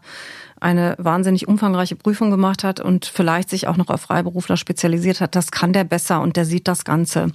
eine 0.60 0.94
wahnsinnig 0.98 1.48
umfangreiche 1.48 1.96
Prüfung 1.96 2.30
gemacht 2.30 2.64
hat 2.64 2.80
und 2.80 3.06
vielleicht 3.06 3.50
sich 3.50 3.66
auch 3.66 3.76
noch 3.76 3.88
auf 3.88 4.00
Freiberufler 4.00 4.56
spezialisiert 4.56 5.20
hat, 5.20 5.34
das 5.34 5.50
kann 5.50 5.72
der 5.72 5.84
besser 5.84 6.20
und 6.20 6.36
der 6.36 6.44
sieht 6.44 6.68
das 6.68 6.84
Ganze. 6.84 7.32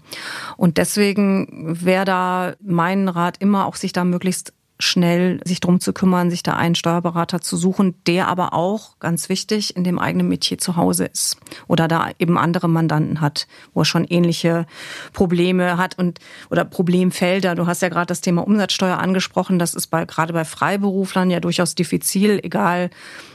Und 0.58 0.78
deswegen 0.78 1.78
wäre 1.84 2.06
da 2.06 2.54
mein 2.62 3.08
Rat 3.08 3.38
immer 3.40 3.66
auch, 3.66 3.76
sich 3.76 3.94
da 3.94 4.04
möglichst 4.04 4.54
schnell 4.80 5.40
sich 5.46 5.60
drum 5.60 5.80
zu 5.80 5.94
kümmern, 5.94 6.30
sich 6.30 6.44
da 6.44 6.54
einen 6.54 6.76
Steuerberater 6.76 7.42
zu 7.42 7.58
suchen, 7.58 7.96
der 8.08 8.28
aber 8.28 8.54
auch, 8.54 9.00
ganz 9.00 9.30
wichtig, 9.30 9.76
in 9.76 9.84
dem 9.84 10.00
eigenen 10.00 10.28
Metier 10.28 10.58
zu 10.58 10.76
Hause 10.76 11.06
ist 11.06 11.38
oder 11.68 11.88
da 11.88 12.10
eben 12.20 12.38
andere 12.38 12.68
Mandanten 12.68 13.22
hat, 13.22 13.48
wo 13.74 13.82
er 13.82 13.86
schon 13.86 14.06
ähnliche 14.06 14.66
Probleme 15.14 15.78
hat 15.78 15.98
und 15.98 16.20
oder 16.50 16.66
Problemfelder. 16.66 17.56
Du 17.56 17.68
hast 17.68 17.82
ja 17.82 17.90
gerade 17.90 18.08
das 18.08 18.22
Thema 18.22 18.46
Umsatzsteuer 18.46 18.98
angesprochen. 18.98 19.60
Das 19.60 19.74
ist 19.74 19.88
bei, 19.88 20.06
gerade 20.06 20.34
bei 20.34 20.46
Freiberuflern 20.46 21.30
ja 21.30 21.40
durchaus 21.40 21.76
diffizil, 21.76 22.40
egal 22.44 22.90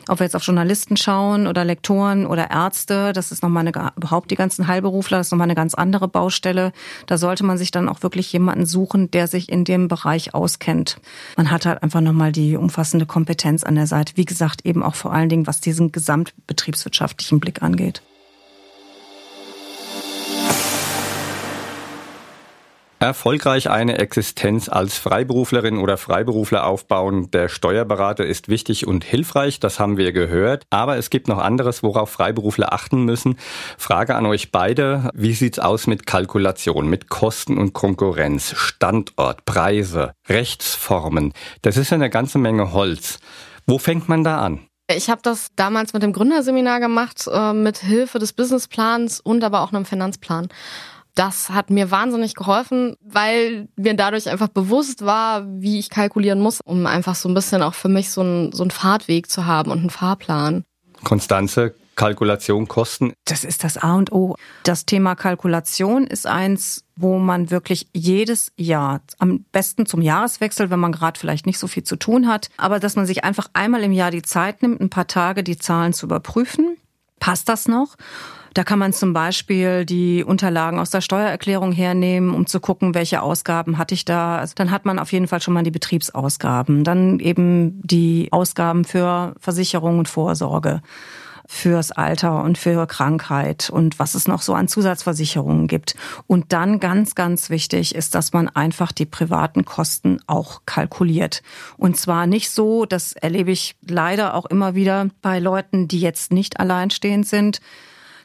ob 0.09 0.21
wir 0.21 0.25
jetzt 0.25 0.37
auf 0.37 0.43
Journalisten 0.43 0.97
schauen 0.97 1.47
oder 1.47 1.65
Lektoren 1.65 2.27
oder 2.27 2.51
Ärzte. 2.51 3.13
Das 3.13 3.31
ist 3.31 3.43
nochmal 3.43 3.67
eine, 3.67 3.93
überhaupt 3.97 4.31
die 4.31 4.37
ganzen 4.37 4.67
Heilberufler, 4.67 5.19
das 5.19 5.29
ist 5.29 5.31
nochmal 5.33 5.47
eine 5.47 5.55
ganz 5.55 5.75
andere 5.75 6.09
Baustelle. 6.09 6.73
Da 7.07 7.19
sollte 7.19 7.45
man 7.45 7.59
sich 7.59 7.71
dann 7.71 7.89
auch 7.89 8.03
wirklich 8.03 8.33
jemanden 8.33 8.67
suchen, 8.67 9.11
der 9.11 9.29
sich 9.29 9.51
in 9.51 9.65
dem 9.65 9.89
Bereich 9.89 10.35
auskennt. 10.35 10.99
Man 11.37 11.51
hat 11.51 11.67
halt 11.67 11.83
einfach 11.83 12.01
nochmal 12.01 12.33
die 12.33 12.57
umfassende 12.57 13.07
Kompetenz 13.07 13.65
an 13.65 13.75
der 13.75 13.87
Seite. 13.87 14.17
Wie 14.17 14.25
gesagt, 14.25 14.65
eben 14.65 14.83
auch 14.83 14.95
vor 14.95 15.13
allen 15.13 15.29
Dingen, 15.29 15.47
was 15.47 15.61
diesen 15.61 15.93
gesamtbetriebswirtschaftlichen 15.93 17.41
Blick 17.41 17.63
angeht. 17.63 18.03
Erfolgreich 23.01 23.71
eine 23.71 23.99
Existenz 23.99 24.69
als 24.69 24.99
Freiberuflerin 24.99 25.79
oder 25.79 25.97
Freiberufler 25.97 26.67
aufbauen. 26.67 27.31
Der 27.31 27.49
Steuerberater 27.49 28.27
ist 28.27 28.49
wichtig 28.49 28.89
und 28.89 29.05
hilfreich, 29.05 29.61
das 29.61 29.79
haben 29.79 29.99
wir 29.99 30.11
gehört. 30.11 30.65
Aber 30.71 30.97
es 30.97 31.09
gibt 31.09 31.29
noch 31.29 31.39
anderes, 31.39 31.85
worauf 31.85 32.11
Freiberufler 32.11 32.73
achten 32.73 33.05
müssen. 33.05 33.39
Frage 33.77 34.17
an 34.17 34.27
euch 34.27 34.51
beide. 34.51 35.11
Wie 35.15 35.33
sieht's 35.33 35.61
aus 35.61 35.87
mit 35.87 36.07
Kalkulation, 36.07 36.89
mit 36.89 37.09
Kosten 37.09 37.57
und 37.57 37.73
Konkurrenz, 37.73 38.55
Standort, 38.57 39.45
Preise, 39.45 40.15
Rechtsformen? 40.29 41.35
Das 41.63 41.77
ist 41.77 41.91
ja 41.91 41.95
eine 41.95 42.11
ganze 42.11 42.39
Menge 42.39 42.73
Holz. 42.73 43.21
Wo 43.65 43.79
fängt 43.79 44.09
man 44.09 44.25
da 44.25 44.41
an? 44.41 44.67
Ich 44.91 45.09
habe 45.09 45.21
das 45.23 45.49
damals 45.55 45.93
mit 45.93 46.03
dem 46.03 46.13
Gründerseminar 46.13 46.81
gemacht, 46.81 47.29
äh, 47.31 47.53
mit 47.53 47.77
Hilfe 47.77 48.19
des 48.19 48.33
Businessplans 48.33 49.21
und 49.21 49.45
aber 49.45 49.61
auch 49.61 49.73
einem 49.73 49.85
Finanzplan 49.85 50.49
das 51.19 51.51
hat 51.51 51.71
mir 51.71 51.91
wahnsinnig 51.91 52.35
geholfen, 52.35 52.95
weil 53.01 53.69
mir 53.77 53.95
dadurch 53.95 54.29
einfach 54.29 54.49
bewusst 54.49 55.05
war, 55.05 55.45
wie 55.49 55.81
ich 55.81 55.91
kalkulieren 55.91 56.41
muss, 56.41 56.61
um 56.65 56.87
einfach 56.87 57.17
so 57.17 57.29
ein 57.29 57.35
bisschen 57.35 57.63
auch 57.63 57.75
für 57.75 57.89
mich 57.89 58.11
so 58.11 58.21
einen, 58.21 58.53
so 58.53 58.63
einen 58.63 58.71
Fahrtweg 58.71 59.29
zu 59.29 59.45
haben 59.45 59.73
und 59.73 59.81
einen 59.81 59.91
Fahrplan. 59.91 60.65
Konstanze, 61.03 61.75
Kalkulation, 61.97 62.69
Kosten. 62.69 63.13
Das 63.25 63.43
ist 63.43 63.65
das 63.65 63.77
A 63.77 63.95
und 63.97 64.13
O. 64.13 64.37
Das 64.63 64.87
Thema 64.87 65.17
Kalkulation 65.17 66.07
ist 66.07 66.29
eins, 66.29 66.85
wo 66.95 67.19
man 67.19 67.51
wirklich 67.51 67.89
jedes 67.93 68.53
Jahr, 68.57 69.01
am 69.19 69.45
besten 69.51 69.87
zum 69.87 70.01
Jahreswechsel, 70.01 70.71
wenn 70.71 70.79
man 70.79 70.93
gerade 70.93 71.19
vielleicht 71.19 71.47
nicht 71.47 71.59
so 71.59 71.67
viel 71.67 71.83
zu 71.83 71.97
tun 71.97 72.29
hat, 72.29 72.49
aber 72.57 72.79
dass 72.79 72.95
man 72.95 73.07
sich 73.07 73.25
einfach 73.25 73.49
einmal 73.55 73.83
im 73.83 73.93
Jahr 73.93 74.13
die 74.13 74.23
Zeit 74.23 74.63
nimmt, 74.63 74.81
ein 74.81 74.91
paar 74.91 75.09
Tage 75.09 75.43
die 75.43 75.59
Zahlen 75.59 75.93
zu 75.93 76.07
überprüfen. 76.07 76.77
Passt 77.19 77.49
das 77.49 77.67
noch? 77.67 77.97
Da 78.59 78.65
kann 78.65 78.81
man 78.81 78.93
zum 78.93 79.13
Beispiel 79.13 79.85
die 79.85 80.25
Unterlagen 80.25 80.81
aus 80.81 80.91
der 80.91 81.01
Steuererklärung 81.01 81.71
hernehmen, 81.71 82.35
um 82.35 82.49
zu 82.49 82.59
gucken, 82.59 82.93
welche 82.93 83.23
Ausgaben 83.23 83.79
hatte 83.79 83.95
ich 83.95 84.05
da. 84.05 84.37
Also 84.39 84.55
dann 84.57 84.73
hat 84.73 84.85
man 84.85 84.99
auf 84.99 85.13
jeden 85.13 85.29
Fall 85.29 85.41
schon 85.41 85.55
mal 85.55 85.63
die 85.63 85.71
Betriebsausgaben. 85.71 86.83
Dann 86.83 87.21
eben 87.21 87.81
die 87.85 88.33
Ausgaben 88.33 88.85
für 88.85 89.37
Versicherung 89.39 90.01
und 90.01 90.09
Vorsorge 90.09 90.83
fürs 91.47 91.93
Alter 91.93 92.43
und 92.43 92.59
für 92.59 92.89
Krankheit 92.89 93.71
und 93.71 94.01
was 94.01 94.17
es 94.17 94.27
noch 94.27 94.43
so 94.43 94.55
an 94.55 94.67
Zusatzversicherungen 94.67 95.69
gibt. 95.69 95.95
Und 96.27 96.53
dann 96.53 96.81
ganz, 96.81 97.15
ganz 97.15 97.51
wichtig 97.51 97.95
ist, 97.95 98.17
dass 98.17 98.33
man 98.33 98.49
einfach 98.49 98.91
die 98.91 99.07
privaten 99.07 99.67
Kosten 99.67 100.19
auch 100.27 100.63
kalkuliert. 100.67 101.45
Und 101.77 101.97
zwar 101.97 102.27
nicht 102.27 102.51
so, 102.51 102.87
das 102.87 103.13
erlebe 103.13 103.53
ich 103.53 103.77
leider 103.87 104.35
auch 104.35 104.47
immer 104.47 104.75
wieder 104.75 105.11
bei 105.23 105.39
Leuten, 105.39 105.87
die 105.87 106.01
jetzt 106.01 106.33
nicht 106.33 106.59
alleinstehend 106.59 107.25
sind, 107.25 107.61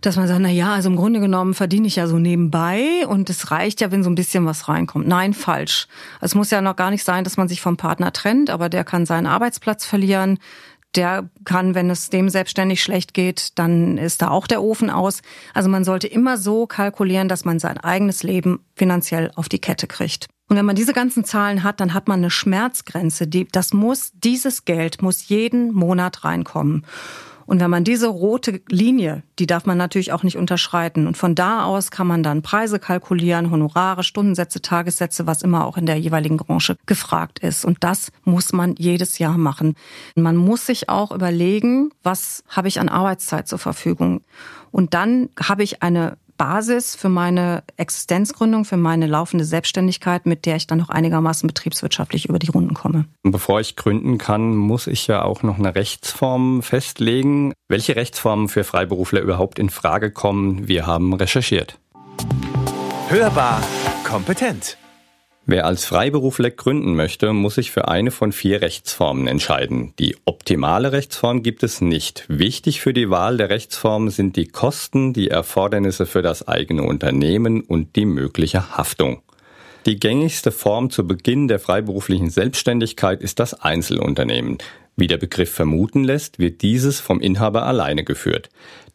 dass 0.06 0.18
man 0.18 0.28
sagt, 0.28 0.42
na 0.42 0.50
ja, 0.50 0.74
also 0.74 0.90
im 0.90 0.96
Grunde 0.96 1.20
genommen 1.20 1.54
verdiene 1.54 1.88
ich 1.88 1.96
ja 1.96 2.08
so 2.08 2.20
nebenbei 2.20 3.08
und 3.08 3.30
es 3.30 3.52
reicht 3.52 3.82
ja, 3.82 3.92
wenn 3.92 4.04
so 4.04 4.10
ein 4.10 4.16
bisschen 4.16 4.46
was 4.46 4.68
reinkommt. 4.68 5.08
Nein, 5.08 5.34
falsch. 5.34 5.88
Es 6.20 6.36
muss 6.36 6.52
ja 6.52 6.62
noch 6.62 6.76
gar 6.76 6.92
nicht 6.92 7.06
sein, 7.06 7.24
dass 7.24 7.38
man 7.38 7.48
sich 7.48 7.62
vom 7.62 7.78
Partner 7.78 8.12
trennt, 8.12 8.50
aber 8.50 8.70
der 8.70 8.84
kann 8.84 9.06
seinen 9.06 9.28
Arbeitsplatz 9.28 9.86
verlieren. 9.86 10.40
Der 10.96 11.30
kann, 11.46 11.74
wenn 11.74 11.90
es 11.90 12.10
dem 12.10 12.30
selbstständig 12.30 12.84
schlecht 12.84 13.14
geht, 13.14 13.58
dann 13.58 13.98
ist 13.98 14.22
da 14.22 14.30
auch 14.30 14.46
der 14.46 14.62
Ofen 14.62 14.90
aus. 14.90 15.22
Also 15.54 15.70
man 15.70 15.84
sollte 15.84 16.08
immer 16.08 16.38
so 16.38 16.68
kalkulieren, 16.68 17.30
dass 17.30 17.46
man 17.46 17.58
sein 17.60 17.78
eigenes 17.78 18.22
Leben 18.22 18.60
finanziell 18.76 19.32
auf 19.36 19.50
die 19.50 19.60
Kette 19.60 19.88
kriegt. 19.88 20.28
Und 20.50 20.58
wenn 20.58 20.66
man 20.66 20.76
diese 20.76 20.94
ganzen 20.94 21.24
Zahlen 21.24 21.64
hat, 21.64 21.80
dann 21.80 21.94
hat 21.94 22.08
man 22.08 22.20
eine 22.20 22.30
Schmerzgrenze. 22.30 23.26
Die, 23.26 23.48
das 23.48 23.74
muss, 23.74 24.12
dieses 24.14 24.66
Geld 24.66 25.02
muss 25.02 25.30
jeden 25.30 25.74
Monat 25.74 26.26
reinkommen. 26.26 26.86
Und 27.46 27.60
wenn 27.60 27.70
man 27.70 27.84
diese 27.84 28.08
rote 28.08 28.62
Linie, 28.70 29.24
die 29.40 29.48
darf 29.48 29.66
man 29.66 29.78
natürlich 29.78 30.12
auch 30.12 30.24
nicht 30.24 30.38
unterschreiten. 30.38 31.08
Und 31.08 31.18
von 31.18 31.36
da 31.36 31.66
aus 31.66 31.92
kann 31.92 32.08
man 32.08 32.24
dann 32.24 32.42
Preise 32.42 32.80
kalkulieren, 32.80 33.52
Honorare, 33.52 34.04
Stundensätze, 34.04 34.62
Tagessätze, 34.62 35.28
was 35.28 35.42
immer 35.42 35.66
auch 35.66 35.78
in 35.78 35.86
der 35.86 35.98
jeweiligen 35.98 36.38
Branche 36.38 36.78
gefragt 36.86 37.40
ist. 37.40 37.66
Und 37.66 37.84
das 37.84 38.12
muss 38.24 38.54
man 38.54 38.76
jedes 38.78 39.20
Jahr 39.20 39.38
machen. 39.38 39.76
Man 40.16 40.38
muss 40.38 40.66
sich 40.66 40.90
auch 40.90 41.12
überlegen, 41.12 41.92
was 42.04 42.44
habe 42.48 42.68
ich 42.68 42.80
an 42.80 42.90
Arbeitszeit 42.90 43.48
zur 43.48 43.60
Verfügung. 43.60 44.22
Und 44.72 44.94
dann 44.94 45.30
habe 45.40 45.64
ich 45.64 45.84
eine 45.84 46.18
Basis 46.44 46.94
für 46.94 47.08
meine 47.08 47.64
Existenzgründung, 47.78 48.66
für 48.66 48.76
meine 48.76 49.08
laufende 49.08 49.46
Selbstständigkeit, 49.46 50.26
mit 50.26 50.46
der 50.46 50.58
ich 50.58 50.68
dann 50.68 50.78
noch 50.78 50.90
einigermaßen 50.90 51.48
betriebswirtschaftlich 51.48 52.28
über 52.28 52.38
die 52.38 52.50
Runden 52.50 52.74
komme. 52.74 53.06
Bevor 53.24 53.62
ich 53.62 53.78
gründen 53.78 54.18
kann, 54.18 54.54
muss 54.54 54.88
ich 54.88 55.08
ja 55.08 55.24
auch 55.24 55.42
noch 55.42 55.58
eine 55.58 55.74
Rechtsform 55.74 56.62
festlegen. 56.62 57.54
Welche 57.70 57.96
Rechtsformen 57.96 58.50
für 58.50 58.66
Freiberufler 58.66 59.22
überhaupt 59.22 59.58
in 59.58 59.70
Frage 59.70 60.12
kommen, 60.12 60.68
wir 60.68 60.86
haben 60.86 61.14
recherchiert. 61.14 61.80
Hörbar 63.08 63.62
kompetent. 64.04 64.78
Wer 65.46 65.66
als 65.66 65.84
Freiberufler 65.84 66.52
gründen 66.52 66.96
möchte, 66.96 67.34
muss 67.34 67.56
sich 67.56 67.72
für 67.72 67.90
eine 67.90 68.12
von 68.12 68.32
vier 68.32 68.62
Rechtsformen 68.62 69.28
entscheiden. 69.28 69.94
Die 70.00 70.16
optimale 70.24 70.94
Rechtsform 70.94 71.44
gibt 71.44 71.64
es 71.64 71.82
nicht. 71.82 72.24
Wichtig 72.30 72.80
für 72.80 72.94
die 72.94 73.10
Wahl 73.10 73.36
der 73.36 73.50
Rechtsform 73.50 74.10
sind 74.10 74.38
die 74.38 74.48
Kosten, 74.48 75.12
die 75.12 75.28
Erfordernisse 75.28 76.06
für 76.06 76.22
das 76.22 76.48
eigene 76.48 76.84
Unternehmen 76.84 77.60
und 77.60 77.98
die 77.98 78.06
mögliche 78.06 78.78
Haftung. 78.78 79.22
Die 79.86 80.00
gängigste 80.00 80.54
Form 80.54 80.90
zu 80.90 81.06
Beginn 81.06 81.50
der 81.50 81.60
freiberuflichen 81.60 82.30
Selbstständigkeit 82.30 83.22
ist 83.22 83.40
das 83.40 83.54
Einzelunternehmen. 83.54 84.60
Wie 84.96 85.08
der 85.08 85.18
Begriff 85.18 85.52
vermuten 85.52 86.04
lässt, 86.04 86.40
wird 86.40 86.62
dieses 86.62 87.00
vom 87.00 87.20
Inhaber 87.20 87.66
alleine 87.66 88.04
geführt. 88.04 88.50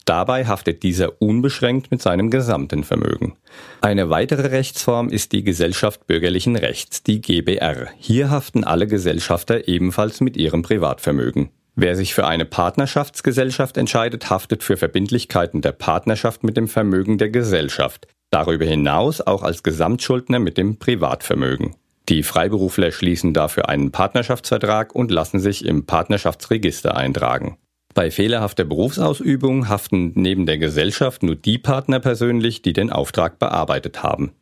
Dabei 0.05 0.47
haftet 0.47 0.83
dieser 0.85 1.21
unbeschränkt 1.21 1.91
mit 1.91 2.01
seinem 2.01 2.31
gesamten 2.31 2.83
Vermögen. 2.83 3.37
Eine 3.83 4.09
weitere 4.09 4.47
Rechtsform 4.47 5.11
ist 5.11 5.33
die 5.33 5.45
Gesellschaft 5.45 6.07
bürgerlichen 6.07 6.57
Rechts, 6.57 7.03
die 7.03 7.21
GBR. 7.21 7.89
Hier 7.99 8.31
haften 8.31 8.65
alle 8.65 8.87
Gesellschafter 8.87 9.69
ebenfalls 9.69 10.23
mit 10.23 10.37
ihrem 10.39 10.63
Privatvermögen. 10.63 11.51
Wer 11.75 11.95
sich 11.95 12.15
für 12.15 12.27
eine 12.27 12.45
Partnerschaftsgesellschaft 12.45 13.77
entscheidet, 13.77 14.31
haftet 14.31 14.63
für 14.63 14.77
Verbindlichkeiten 14.77 15.61
der 15.61 15.73
Partnerschaft 15.73 16.43
mit 16.43 16.57
dem 16.57 16.69
Vermögen 16.69 17.19
der 17.19 17.29
Gesellschaft. 17.29 18.09
Darüber 18.31 18.65
hinaus 18.65 19.21
auch 19.21 19.43
als 19.43 19.63
Gesamtschuldner 19.63 20.39
mit 20.39 20.59
dem 20.59 20.79
Privatvermögen. 20.79 21.77
Die 22.09 22.23
Freiberufler 22.23 22.91
schließen 22.91 23.35
dafür 23.35 23.69
einen 23.69 23.93
Partnerschaftsvertrag 23.93 24.95
und 24.95 25.11
lassen 25.11 25.41
sich 25.41 25.65
im 25.65 25.85
Partnerschaftsregister 25.85 26.97
eintragen. 26.97 27.59
Bei 27.95 28.11
fehlerhafter 28.11 28.65
Berufsausübung 28.65 29.69
haften 29.69 30.13
neben 30.15 30.47
der 30.47 30.57
Gesellschaft 30.57 31.23
nur 31.23 31.37
die 31.37 31.59
Partner 31.59 32.01
persönlich, 32.01 32.63
die 32.63 32.73
den 32.73 32.91
Auftrag 32.91 33.39
bearbeitet 33.39 34.03
haben. 34.03 34.33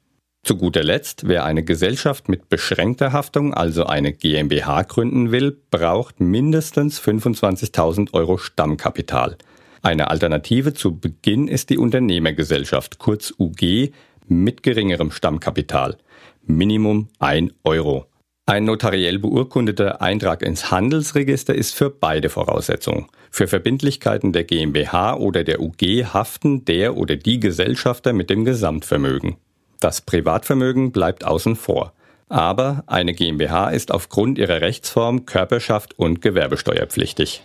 Zu 0.44 0.56
guter 0.56 0.84
Letzt, 0.84 1.26
wer 1.26 1.44
eine 1.44 1.64
Gesellschaft 1.64 2.28
mit 2.28 2.48
beschränkter 2.48 3.12
Haftung, 3.12 3.52
also 3.52 3.84
eine 3.84 4.12
GmbH 4.12 4.82
gründen 4.82 5.32
will, 5.32 5.56
braucht 5.70 6.20
mindestens 6.20 7.00
25.000 7.00 8.14
Euro 8.14 8.38
Stammkapital. 8.38 9.38
Eine 9.82 10.08
Alternative 10.08 10.72
zu 10.72 10.96
Beginn 10.98 11.48
ist 11.48 11.70
die 11.70 11.78
Unternehmergesellschaft, 11.78 12.98
kurz 12.98 13.34
UG, 13.38 13.90
mit 14.28 14.62
geringerem 14.62 15.10
Stammkapital. 15.10 15.98
Minimum 16.48 17.08
1 17.18 17.52
Euro. 17.64 18.06
Ein 18.46 18.64
notariell 18.64 19.18
beurkundeter 19.18 20.00
Eintrag 20.00 20.42
ins 20.42 20.70
Handelsregister 20.70 21.52
ist 21.52 21.74
für 21.74 21.90
beide 21.90 22.28
Voraussetzungen. 22.28 23.06
Für 23.32 23.48
Verbindlichkeiten 23.48 24.32
der 24.32 24.44
GmbH 24.44 25.16
oder 25.16 25.42
der 25.42 25.60
UG 25.60 26.04
haften 26.14 26.64
der 26.64 26.96
oder 26.96 27.16
die 27.16 27.40
Gesellschafter 27.40 28.12
mit 28.12 28.30
dem 28.30 28.44
Gesamtvermögen. 28.44 29.36
Das 29.80 30.00
Privatvermögen 30.00 30.92
bleibt 30.92 31.24
außen 31.24 31.56
vor. 31.56 31.92
Aber 32.28 32.84
eine 32.86 33.12
GmbH 33.12 33.70
ist 33.70 33.90
aufgrund 33.90 34.38
ihrer 34.38 34.60
Rechtsform 34.60 35.26
Körperschaft 35.26 35.98
und 35.98 36.22
gewerbesteuerpflichtig. 36.22 37.42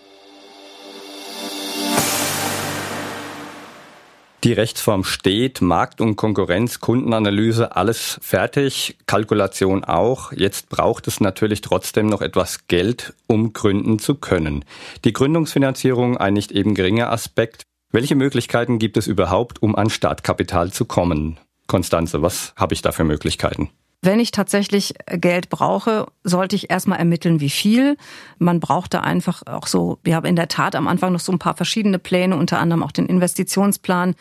Die 4.43 4.53
Rechtsform 4.53 5.03
steht, 5.03 5.61
Markt 5.61 6.01
und 6.01 6.15
Konkurrenz, 6.15 6.79
Kundenanalyse, 6.79 7.75
alles 7.75 8.17
fertig, 8.23 8.97
Kalkulation 9.05 9.83
auch. 9.83 10.31
Jetzt 10.31 10.69
braucht 10.69 11.07
es 11.07 11.19
natürlich 11.19 11.61
trotzdem 11.61 12.07
noch 12.07 12.23
etwas 12.23 12.65
Geld, 12.65 13.13
um 13.27 13.53
gründen 13.53 13.99
zu 13.99 14.15
können. 14.15 14.65
Die 15.05 15.13
Gründungsfinanzierung 15.13 16.17
ein 16.17 16.33
nicht 16.33 16.51
eben 16.51 16.73
geringer 16.73 17.11
Aspekt. 17.11 17.61
Welche 17.91 18.15
Möglichkeiten 18.15 18.79
gibt 18.79 18.97
es 18.97 19.05
überhaupt, 19.05 19.61
um 19.61 19.75
an 19.75 19.91
Startkapital 19.91 20.71
zu 20.71 20.85
kommen? 20.85 21.39
Konstanze, 21.67 22.23
was 22.23 22.53
habe 22.55 22.73
ich 22.73 22.81
da 22.81 22.91
für 22.91 23.03
Möglichkeiten? 23.03 23.69
Wenn 24.03 24.19
ich 24.19 24.31
tatsächlich 24.31 24.95
Geld 25.05 25.49
brauche, 25.49 26.07
sollte 26.23 26.55
ich 26.55 26.71
erstmal 26.71 26.97
ermitteln, 26.97 27.39
wie 27.39 27.51
viel. 27.51 27.97
Man 28.39 28.59
braucht 28.59 28.95
da 28.95 29.01
einfach 29.01 29.43
auch 29.45 29.67
so, 29.67 29.99
wir 30.03 30.15
haben 30.15 30.25
in 30.25 30.35
der 30.35 30.47
Tat 30.47 30.75
am 30.75 30.87
Anfang 30.87 31.13
noch 31.13 31.19
so 31.19 31.31
ein 31.31 31.37
paar 31.37 31.55
verschiedene 31.55 31.99
Pläne, 31.99 32.35
unter 32.35 32.57
anderem 32.57 32.81
auch 32.81 32.91
den 32.91 33.05
Investitionsplan. 33.05 34.15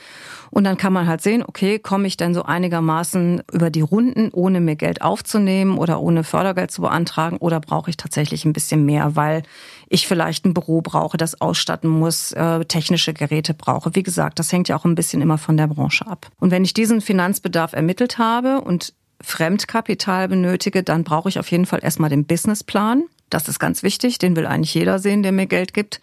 Und 0.51 0.64
dann 0.64 0.77
kann 0.77 0.93
man 0.93 1.07
halt 1.07 1.23
sehen, 1.23 1.43
okay, 1.47 1.79
komme 1.79 2.07
ich 2.07 2.19
denn 2.19 2.35
so 2.35 2.43
einigermaßen 2.43 3.43
über 3.51 3.71
die 3.71 3.81
Runden, 3.81 4.29
ohne 4.33 4.61
mir 4.61 4.77
Geld 4.77 5.01
aufzunehmen 5.01 5.79
oder 5.79 6.01
ohne 6.01 6.25
Fördergeld 6.25 6.71
zu 6.71 6.83
beantragen 6.83 7.38
oder 7.38 7.59
brauche 7.59 7.88
ich 7.88 7.97
tatsächlich 7.97 8.45
ein 8.45 8.53
bisschen 8.53 8.85
mehr, 8.85 9.16
weil 9.16 9.45
ich 9.88 10.07
vielleicht 10.07 10.45
ein 10.45 10.53
Büro 10.53 10.83
brauche, 10.83 11.16
das 11.16 11.40
ausstatten 11.40 11.88
muss, 11.88 12.33
äh, 12.33 12.66
technische 12.66 13.14
Geräte 13.14 13.55
brauche. 13.55 13.95
Wie 13.95 14.03
gesagt, 14.03 14.38
das 14.40 14.53
hängt 14.53 14.69
ja 14.69 14.77
auch 14.77 14.85
ein 14.85 14.95
bisschen 14.95 15.23
immer 15.23 15.38
von 15.38 15.57
der 15.57 15.69
Branche 15.69 16.07
ab. 16.07 16.31
Und 16.38 16.51
wenn 16.51 16.64
ich 16.64 16.75
diesen 16.75 17.01
Finanzbedarf 17.01 17.73
ermittelt 17.73 18.19
habe 18.19 18.61
und 18.61 18.93
Fremdkapital 19.22 20.28
benötige, 20.28 20.83
dann 20.83 21.04
brauche 21.04 21.28
ich 21.28 21.38
auf 21.38 21.50
jeden 21.50 21.66
Fall 21.66 21.80
erstmal 21.83 22.11
den 22.11 22.24
Businessplan. 22.24 23.04
Das 23.28 23.48
ist 23.48 23.59
ganz 23.59 23.83
wichtig, 23.83 24.18
den 24.18 24.35
will 24.37 24.46
eigentlich 24.46 24.74
jeder 24.74 24.98
sehen, 24.98 25.22
der 25.22 25.33
mir 25.33 25.46
Geld 25.46 25.74
gibt. 25.74 26.00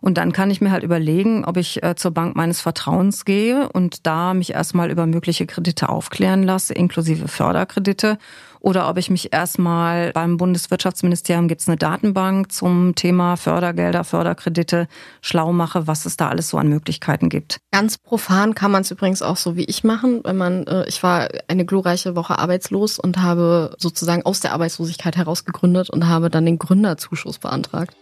Und 0.00 0.16
dann 0.18 0.32
kann 0.32 0.50
ich 0.50 0.60
mir 0.60 0.70
halt 0.70 0.82
überlegen, 0.82 1.44
ob 1.44 1.56
ich 1.56 1.82
äh, 1.82 1.94
zur 1.94 2.10
Bank 2.10 2.36
meines 2.36 2.60
Vertrauens 2.60 3.24
gehe 3.24 3.68
und 3.70 4.06
da 4.06 4.34
mich 4.34 4.52
erstmal 4.52 4.90
über 4.90 5.06
mögliche 5.06 5.46
Kredite 5.46 5.88
aufklären 5.88 6.42
lasse, 6.42 6.74
inklusive 6.74 7.28
Förderkredite. 7.28 8.18
Oder 8.60 8.90
ob 8.90 8.98
ich 8.98 9.08
mich 9.08 9.32
erstmal 9.32 10.12
beim 10.12 10.36
Bundeswirtschaftsministerium 10.36 11.48
gibt 11.48 11.62
es 11.62 11.68
eine 11.68 11.78
Datenbank 11.78 12.52
zum 12.52 12.94
Thema 12.94 13.36
Fördergelder, 13.36 14.04
Förderkredite 14.04 14.86
schlau 15.22 15.52
mache, 15.52 15.86
was 15.86 16.04
es 16.04 16.18
da 16.18 16.28
alles 16.28 16.50
so 16.50 16.58
an 16.58 16.68
Möglichkeiten 16.68 17.30
gibt. 17.30 17.60
Ganz 17.72 17.96
profan 17.96 18.54
kann 18.54 18.70
man 18.70 18.82
es 18.82 18.90
übrigens 18.90 19.22
auch 19.22 19.38
so 19.38 19.56
wie 19.56 19.64
ich 19.64 19.82
machen, 19.82 20.20
wenn 20.24 20.36
man, 20.36 20.66
äh, 20.66 20.86
ich 20.88 21.02
war 21.02 21.28
eine 21.48 21.64
glorreiche 21.64 22.16
Woche 22.16 22.38
arbeitslos 22.38 22.98
und 22.98 23.22
habe 23.22 23.74
sozusagen 23.78 24.26
aus 24.26 24.40
der 24.40 24.52
Arbeitslosigkeit 24.52 25.16
heraus 25.16 25.46
gegründet 25.46 25.88
und 25.88 26.06
habe 26.06 26.28
dann 26.28 26.44
den 26.44 26.58
Gründerzuschuss 26.58 27.38
beantragt. 27.38 27.96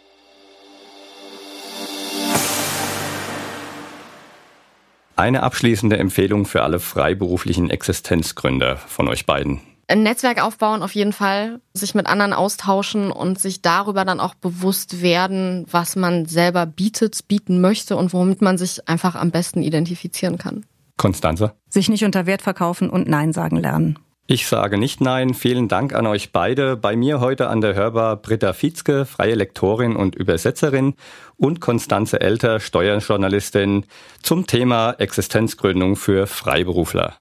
Eine 5.18 5.42
abschließende 5.42 5.98
Empfehlung 5.98 6.46
für 6.46 6.62
alle 6.62 6.78
freiberuflichen 6.78 7.70
Existenzgründer 7.70 8.76
von 8.76 9.08
euch 9.08 9.26
beiden. 9.26 9.60
Ein 9.88 10.04
Netzwerk 10.04 10.40
aufbauen 10.40 10.80
auf 10.80 10.94
jeden 10.94 11.12
Fall, 11.12 11.60
sich 11.74 11.96
mit 11.96 12.06
anderen 12.06 12.32
austauschen 12.32 13.10
und 13.10 13.36
sich 13.36 13.60
darüber 13.60 14.04
dann 14.04 14.20
auch 14.20 14.34
bewusst 14.34 15.02
werden, 15.02 15.66
was 15.68 15.96
man 15.96 16.26
selber 16.26 16.66
bietet, 16.66 17.26
bieten 17.26 17.60
möchte 17.60 17.96
und 17.96 18.12
womit 18.12 18.42
man 18.42 18.58
sich 18.58 18.88
einfach 18.88 19.16
am 19.16 19.32
besten 19.32 19.60
identifizieren 19.60 20.38
kann. 20.38 20.64
Konstanze? 20.98 21.52
Sich 21.68 21.88
nicht 21.88 22.04
unter 22.04 22.26
Wert 22.26 22.42
verkaufen 22.42 22.88
und 22.88 23.08
Nein 23.08 23.32
sagen 23.32 23.56
lernen. 23.56 23.98
Ich 24.30 24.46
sage 24.46 24.76
nicht 24.76 25.00
nein. 25.00 25.32
Vielen 25.32 25.68
Dank 25.68 25.94
an 25.94 26.06
euch 26.06 26.32
beide. 26.32 26.76
Bei 26.76 26.96
mir 26.96 27.18
heute 27.18 27.48
an 27.48 27.62
der 27.62 27.74
Hörbar 27.74 28.16
Britta 28.16 28.52
Fietzke, 28.52 29.06
freie 29.06 29.34
Lektorin 29.34 29.96
und 29.96 30.14
Übersetzerin 30.14 30.96
und 31.38 31.62
Konstanze 31.62 32.20
Elter, 32.20 32.60
Steuerjournalistin 32.60 33.86
zum 34.22 34.46
Thema 34.46 34.92
Existenzgründung 34.98 35.96
für 35.96 36.26
Freiberufler. 36.26 37.16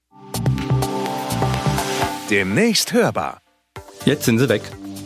Demnächst 2.28 2.92
hörbar. 2.92 3.40
Jetzt 4.04 4.26
sind 4.26 4.38
sie 4.38 4.50
weg. 4.50 4.60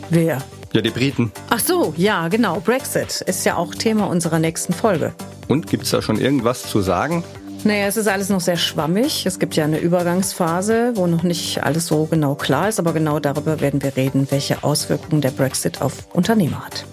Wer? 0.09 0.43
Ja, 0.73 0.81
die 0.81 0.89
Briten. 0.89 1.31
Ach 1.51 1.59
so, 1.59 1.93
ja, 1.95 2.27
genau. 2.27 2.59
Brexit 2.59 3.21
ist 3.21 3.45
ja 3.45 3.55
auch 3.55 3.73
Thema 3.73 4.07
unserer 4.07 4.39
nächsten 4.39 4.73
Folge. 4.73 5.13
Und 5.47 5.67
gibt's 5.67 5.91
da 5.91 6.01
schon 6.01 6.19
irgendwas 6.19 6.63
zu 6.63 6.81
sagen? 6.81 7.23
Naja, 7.65 7.87
es 7.87 7.95
ist 7.95 8.07
alles 8.07 8.29
noch 8.29 8.41
sehr 8.41 8.57
schwammig. 8.57 9.25
Es 9.25 9.39
gibt 9.39 9.55
ja 9.55 9.63
eine 9.63 9.79
Übergangsphase, 9.79 10.91
wo 10.95 11.07
noch 11.07 11.23
nicht 11.23 11.63
alles 11.63 11.87
so 11.87 12.05
genau 12.05 12.35
klar 12.35 12.67
ist, 12.67 12.79
aber 12.79 12.91
genau 12.91 13.19
darüber 13.19 13.61
werden 13.61 13.81
wir 13.81 13.95
reden, 13.95 14.27
welche 14.31 14.63
Auswirkungen 14.63 15.21
der 15.21 15.31
Brexit 15.31 15.81
auf 15.81 16.07
Unternehmer 16.13 16.65
hat. 16.65 16.85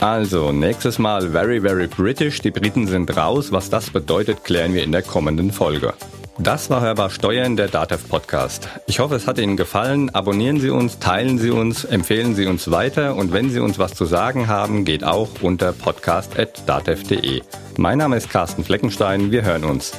Also, 0.00 0.52
nächstes 0.52 0.98
Mal 0.98 1.30
very, 1.30 1.60
very 1.60 1.86
British. 1.86 2.40
Die 2.40 2.50
Briten 2.50 2.86
sind 2.86 3.16
raus. 3.16 3.52
Was 3.52 3.70
das 3.70 3.90
bedeutet, 3.90 4.44
klären 4.44 4.74
wir 4.74 4.82
in 4.82 4.92
der 4.92 5.02
kommenden 5.02 5.52
Folge. 5.52 5.94
Das 6.38 6.70
war 6.70 6.80
Hörbar 6.80 7.10
Steuern, 7.10 7.56
der 7.56 7.68
DATEV 7.68 8.08
Podcast. 8.08 8.68
Ich 8.86 8.98
hoffe, 8.98 9.14
es 9.14 9.26
hat 9.26 9.38
Ihnen 9.38 9.58
gefallen. 9.58 10.08
Abonnieren 10.10 10.58
Sie 10.58 10.70
uns, 10.70 10.98
teilen 10.98 11.38
Sie 11.38 11.50
uns, 11.50 11.84
empfehlen 11.84 12.34
Sie 12.34 12.46
uns 12.46 12.70
weiter 12.70 13.14
und 13.16 13.32
wenn 13.32 13.50
Sie 13.50 13.60
uns 13.60 13.78
was 13.78 13.92
zu 13.92 14.06
sagen 14.06 14.48
haben, 14.48 14.86
geht 14.86 15.04
auch 15.04 15.28
unter 15.42 15.72
podcast.datev.de. 15.72 17.42
Mein 17.76 17.98
Name 17.98 18.16
ist 18.16 18.30
Carsten 18.30 18.64
Fleckenstein. 18.64 19.30
Wir 19.30 19.42
hören 19.42 19.64
uns. 19.64 19.92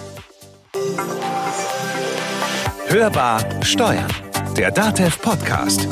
Hörbar 2.88 3.39
Steuern. 3.63 4.06
Der 4.58 4.71
DATEV 4.71 5.17
Podcast. 5.21 5.88